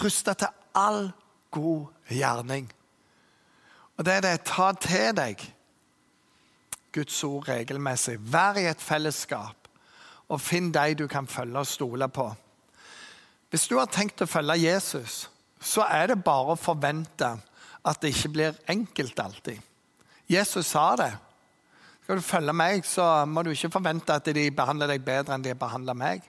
Rusta 0.00 0.34
til 0.38 0.52
all 0.78 1.10
god 1.54 2.12
gjerning. 2.12 2.68
Og 3.98 4.06
det 4.06 4.16
er 4.16 4.24
det 4.24 4.46
ta 4.48 4.72
til 4.78 5.12
deg 5.16 5.42
Guds 6.94 7.18
ord 7.26 7.48
regelmessig. 7.48 8.16
Vær 8.18 8.58
i 8.60 8.68
et 8.70 8.82
fellesskap, 8.82 9.68
og 10.30 10.40
finn 10.40 10.70
de 10.74 10.94
du 10.98 11.06
kan 11.10 11.26
følge 11.26 11.62
og 11.62 11.68
stole 11.68 12.08
på. 12.08 12.28
Hvis 13.50 13.68
du 13.70 13.76
har 13.78 13.90
tenkt 13.90 14.22
å 14.22 14.30
følge 14.30 14.64
Jesus, 14.64 15.28
så 15.62 15.86
er 15.86 16.10
det 16.10 16.24
bare 16.26 16.54
å 16.54 16.60
forvente 16.60 17.28
at 17.84 18.00
det 18.02 18.14
ikke 18.14 18.32
blir 18.34 18.58
enkelt 18.70 19.20
alltid. 19.20 19.60
Jesus 20.30 20.72
sa 20.72 20.94
det. 20.98 21.12
Skal 22.04 22.18
du 22.20 22.20
følge 22.20 22.52
meg, 22.52 22.82
så 22.84 23.24
må 23.24 23.40
du 23.40 23.48
ikke 23.54 23.70
forvente 23.72 24.12
at 24.12 24.26
de 24.36 24.50
behandler 24.52 24.90
deg 24.92 25.04
bedre 25.06 25.38
enn 25.38 25.44
de 25.44 25.54
behandler 25.56 25.96
meg. 25.96 26.24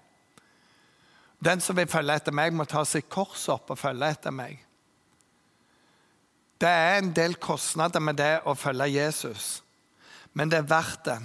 Den 1.44 1.60
som 1.60 1.76
vil 1.76 1.90
følge 1.92 2.16
etter 2.16 2.32
meg, 2.32 2.54
må 2.56 2.64
ta 2.64 2.86
sitt 2.88 3.10
kors 3.12 3.44
opp 3.52 3.74
og 3.74 3.80
følge 3.82 4.08
etter 4.08 4.32
meg. 4.32 4.62
Det 6.64 6.70
er 6.72 7.02
en 7.02 7.10
del 7.12 7.36
kostnader 7.44 8.00
med 8.00 8.16
det 8.22 8.38
å 8.48 8.54
følge 8.56 8.88
Jesus, 8.94 9.50
men 10.32 10.48
det 10.54 10.62
er 10.62 10.70
verdt 10.70 11.10
det. 11.10 11.18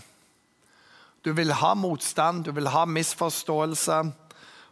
Du 1.23 1.31
vil 1.37 1.55
ha 1.55 1.71
motstand, 1.79 2.43
du 2.43 2.51
vil 2.57 2.73
ha 2.75 2.83
misforståelse, 2.91 4.01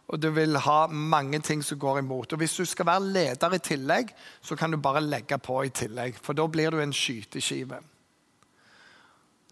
og 0.09 0.19
du 0.19 0.27
vil 0.35 0.59
ha 0.65 0.79
mange 0.91 1.39
ting 1.39 1.63
som 1.63 1.79
går 1.79 2.01
imot. 2.01 2.33
Og 2.33 2.43
Hvis 2.43 2.57
du 2.59 2.65
skal 2.65 2.89
være 2.89 3.13
leder 3.13 3.55
i 3.55 3.61
tillegg, 3.63 4.11
så 4.41 4.59
kan 4.59 4.75
du 4.75 4.77
bare 4.77 5.05
legge 5.05 5.39
på 5.39 5.61
i 5.63 5.71
tillegg, 5.71 6.19
for 6.19 6.35
da 6.35 6.47
blir 6.51 6.75
du 6.75 6.81
en 6.83 6.93
skyteskive. 6.93 7.79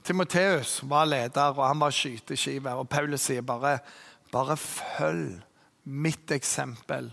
Timoteus 0.08 0.80
var 0.88 1.06
leder, 1.06 1.52
og 1.52 1.68
han 1.68 1.80
var 1.80 1.92
skyteskive. 1.92 2.72
Og 2.80 2.88
Paulus 2.90 3.26
sier 3.28 3.44
bare, 3.44 3.78
bare 4.32 4.56
følg 4.58 5.42
mitt 5.84 6.32
eksempel, 6.32 7.10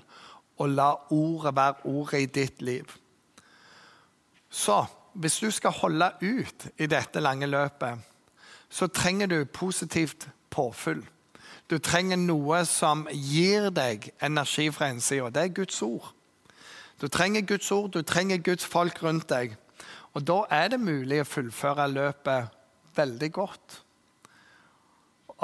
og 0.59 0.71
la 0.71 0.93
ordet 1.11 1.57
være 1.57 1.89
ordet 1.91 2.21
i 2.23 2.31
ditt 2.41 2.63
liv. 2.63 2.87
Så 4.51 4.85
hvis 5.15 5.41
du 5.43 5.51
skal 5.51 5.75
holde 5.75 6.13
ut 6.23 6.69
i 6.79 6.87
dette 6.87 7.21
lange 7.21 7.47
løpet, 7.47 7.99
så 8.71 8.87
trenger 8.87 9.27
du 9.27 9.45
positivt 9.45 10.29
påfyll. 10.51 11.03
Du 11.71 11.79
trenger 11.79 12.17
noe 12.17 12.63
som 12.69 13.09
gir 13.11 13.71
deg 13.75 14.11
energi 14.23 14.71
fra 14.71 14.93
innsida. 14.95 15.31
Det 15.35 15.43
er 15.43 15.55
Guds 15.55 15.83
ord. 15.83 16.13
Du 17.01 17.09
trenger 17.09 17.43
Guds 17.43 17.71
ord, 17.73 17.91
du 17.91 18.03
trenger 18.03 18.39
Guds 18.39 18.67
folk 18.67 19.03
rundt 19.03 19.29
deg. 19.31 19.57
Og 20.15 20.27
da 20.27 20.45
er 20.51 20.69
det 20.71 20.81
mulig 20.81 21.25
å 21.25 21.27
fullføre 21.27 21.91
løpet 21.91 22.61
veldig 22.97 23.31
godt. 23.35 23.79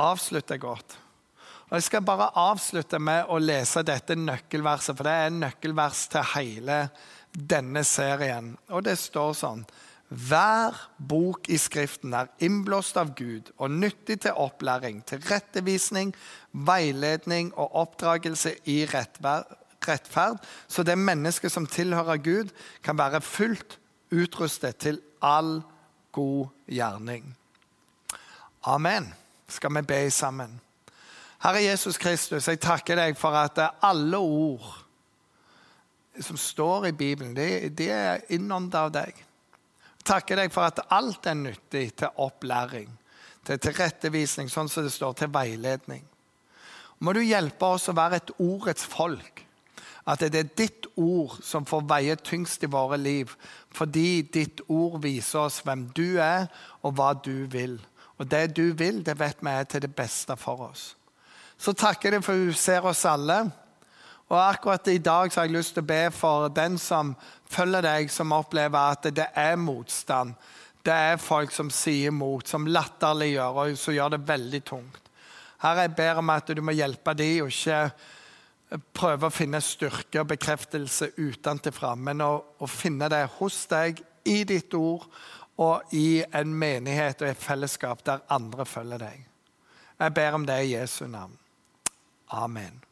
Avslutte 0.00 0.58
godt. 0.58 0.98
Og 1.70 1.76
Jeg 1.78 1.86
skal 1.86 2.02
bare 2.02 2.32
avslutte 2.34 2.98
med 2.98 3.28
å 3.30 3.38
lese 3.38 3.84
dette 3.86 4.16
nøkkelverset, 4.18 4.96
for 4.96 5.06
det 5.06 5.12
er 5.14 5.28
en 5.30 5.40
nøkkelvers 5.44 6.08
til 6.10 6.26
hele 6.34 6.80
denne 7.30 7.84
serien. 7.86 8.56
Og 8.74 8.82
det 8.88 8.96
står 8.98 9.36
sånn 9.38 9.62
hver 10.10 10.74
bok 10.98 11.46
i 11.54 11.58
Skriften 11.60 12.16
er 12.18 12.32
innblåst 12.42 12.96
av 12.98 13.12
Gud 13.14 13.52
og 13.62 13.70
nyttig 13.70 14.16
til 14.24 14.34
opplæring, 14.42 15.04
til 15.06 15.22
rettevisning, 15.30 16.10
veiledning 16.50 17.52
og 17.54 17.76
oppdragelse 17.84 18.56
i 18.66 18.80
rettferd, 18.90 20.40
så 20.66 20.82
det 20.82 20.98
mennesket 20.98 21.54
som 21.54 21.68
tilhører 21.70 22.18
Gud, 22.26 22.50
kan 22.82 22.98
være 22.98 23.22
fullt 23.22 23.78
utrustet 24.10 24.82
til 24.82 24.98
all 25.22 25.60
god 26.12 26.48
gjerning. 26.66 27.36
Amen. 28.62 29.14
Skal 29.48 29.74
vi 29.74 29.82
be 29.82 30.10
sammen? 30.10 30.60
Herre 31.40 31.62
Jesus 31.64 31.98
Kristus, 31.98 32.48
jeg 32.48 32.60
takker 32.60 32.98
deg 33.00 33.16
for 33.16 33.32
at 33.32 33.58
alle 33.82 34.18
ord 34.18 34.66
som 36.20 36.36
står 36.36 36.90
i 36.90 36.92
Bibelen, 36.92 37.34
de, 37.34 37.70
de 37.72 37.88
er 37.94 38.24
innånda 38.34 38.84
av 38.86 38.92
deg. 38.92 39.16
Jeg 40.00 40.04
takker 40.04 40.42
deg 40.42 40.52
for 40.52 40.68
at 40.68 40.82
alt 40.92 41.26
er 41.30 41.38
nyttig 41.38 41.86
til 42.02 42.20
opplæring, 42.20 42.90
til 43.46 43.60
tilrettevisning, 43.62 44.50
sånn 44.52 44.68
som 44.68 44.84
det 44.84 44.92
står, 44.92 45.16
til 45.16 45.32
veiledning. 45.32 46.04
Må 47.00 47.14
du 47.16 47.22
hjelpe 47.24 47.72
oss 47.72 47.88
å 47.88 47.96
være 47.96 48.20
et 48.20 48.34
ordets 48.36 48.84
folk. 48.84 49.44
At 50.08 50.20
det 50.20 50.34
er 50.34 50.54
ditt 50.56 50.86
ord 50.96 51.36
som 51.44 51.66
får 51.68 51.84
veie 51.90 52.16
tyngst 52.16 52.64
i 52.64 52.70
våre 52.70 52.96
liv, 52.96 53.34
fordi 53.74 54.22
ditt 54.22 54.62
ord 54.68 55.00
viser 55.02 55.46
oss 55.46 55.60
hvem 55.64 55.88
du 55.96 56.18
er, 56.18 56.48
og 56.82 56.96
hva 56.96 57.12
du 57.14 57.44
vil. 57.50 57.76
Og 58.18 58.30
det 58.30 58.56
du 58.56 58.72
vil, 58.72 59.04
det 59.04 59.18
vet 59.20 59.44
vi 59.44 59.52
er 59.52 59.68
til 59.68 59.84
det 59.84 59.94
beste 59.96 60.36
for 60.40 60.70
oss 60.70 60.94
så 61.60 61.74
takker 61.76 62.08
jeg 62.08 62.16
deg 62.16 62.24
for 62.24 62.46
du 62.48 62.54
ser 62.56 62.86
oss 62.88 63.04
alle. 63.08 63.42
Og 64.30 64.38
akkurat 64.38 64.86
i 64.88 65.00
dag 65.02 65.32
så 65.32 65.42
har 65.42 65.48
jeg 65.48 65.56
lyst 65.58 65.74
til 65.76 65.84
å 65.84 65.90
be 65.90 66.02
for 66.14 66.48
den 66.54 66.78
som 66.80 67.12
følger 67.50 67.84
deg, 67.84 68.12
som 68.12 68.32
opplever 68.32 68.94
at 68.94 69.10
det 69.12 69.26
er 69.36 69.58
motstand. 69.60 70.36
Det 70.86 70.94
er 70.94 71.20
folk 71.20 71.52
som 71.52 71.68
sier 71.74 72.14
mot, 72.14 72.46
som 72.48 72.68
latterliggjør 72.70 73.58
og 73.64 73.76
som 73.76 73.96
gjør 73.96 74.14
det 74.14 74.22
veldig 74.30 74.62
tungt. 74.70 75.10
Her 75.60 75.82
jeg 75.82 75.92
ber 75.98 76.22
om 76.22 76.32
at 76.32 76.48
du 76.48 76.62
må 76.64 76.72
hjelpe 76.72 77.12
dem, 77.18 77.42
og 77.44 77.52
ikke 77.52 77.82
prøve 78.94 79.26
å 79.26 79.34
finne 79.34 79.60
styrke 79.64 80.22
og 80.22 80.30
bekreftelse 80.30 81.10
utenfra, 81.18 81.94
men 81.98 82.22
å, 82.22 82.32
å 82.58 82.68
finne 82.70 83.08
det 83.10 83.24
hos 83.38 83.64
deg, 83.70 84.02
i 84.28 84.42
ditt 84.44 84.74
ord 84.76 85.06
og 85.60 85.94
i 85.96 86.20
en 86.36 86.52
menighet 86.54 87.22
og 87.22 87.30
et 87.30 87.40
fellesskap 87.40 88.04
der 88.04 88.20
andre 88.32 88.66
følger 88.68 89.00
deg. 89.00 89.24
Jeg 90.00 90.14
ber 90.16 90.36
om 90.36 90.46
det 90.48 90.58
i 90.64 90.74
Jesu 90.74 91.06
navn. 91.08 91.36
Amen. 92.36 92.89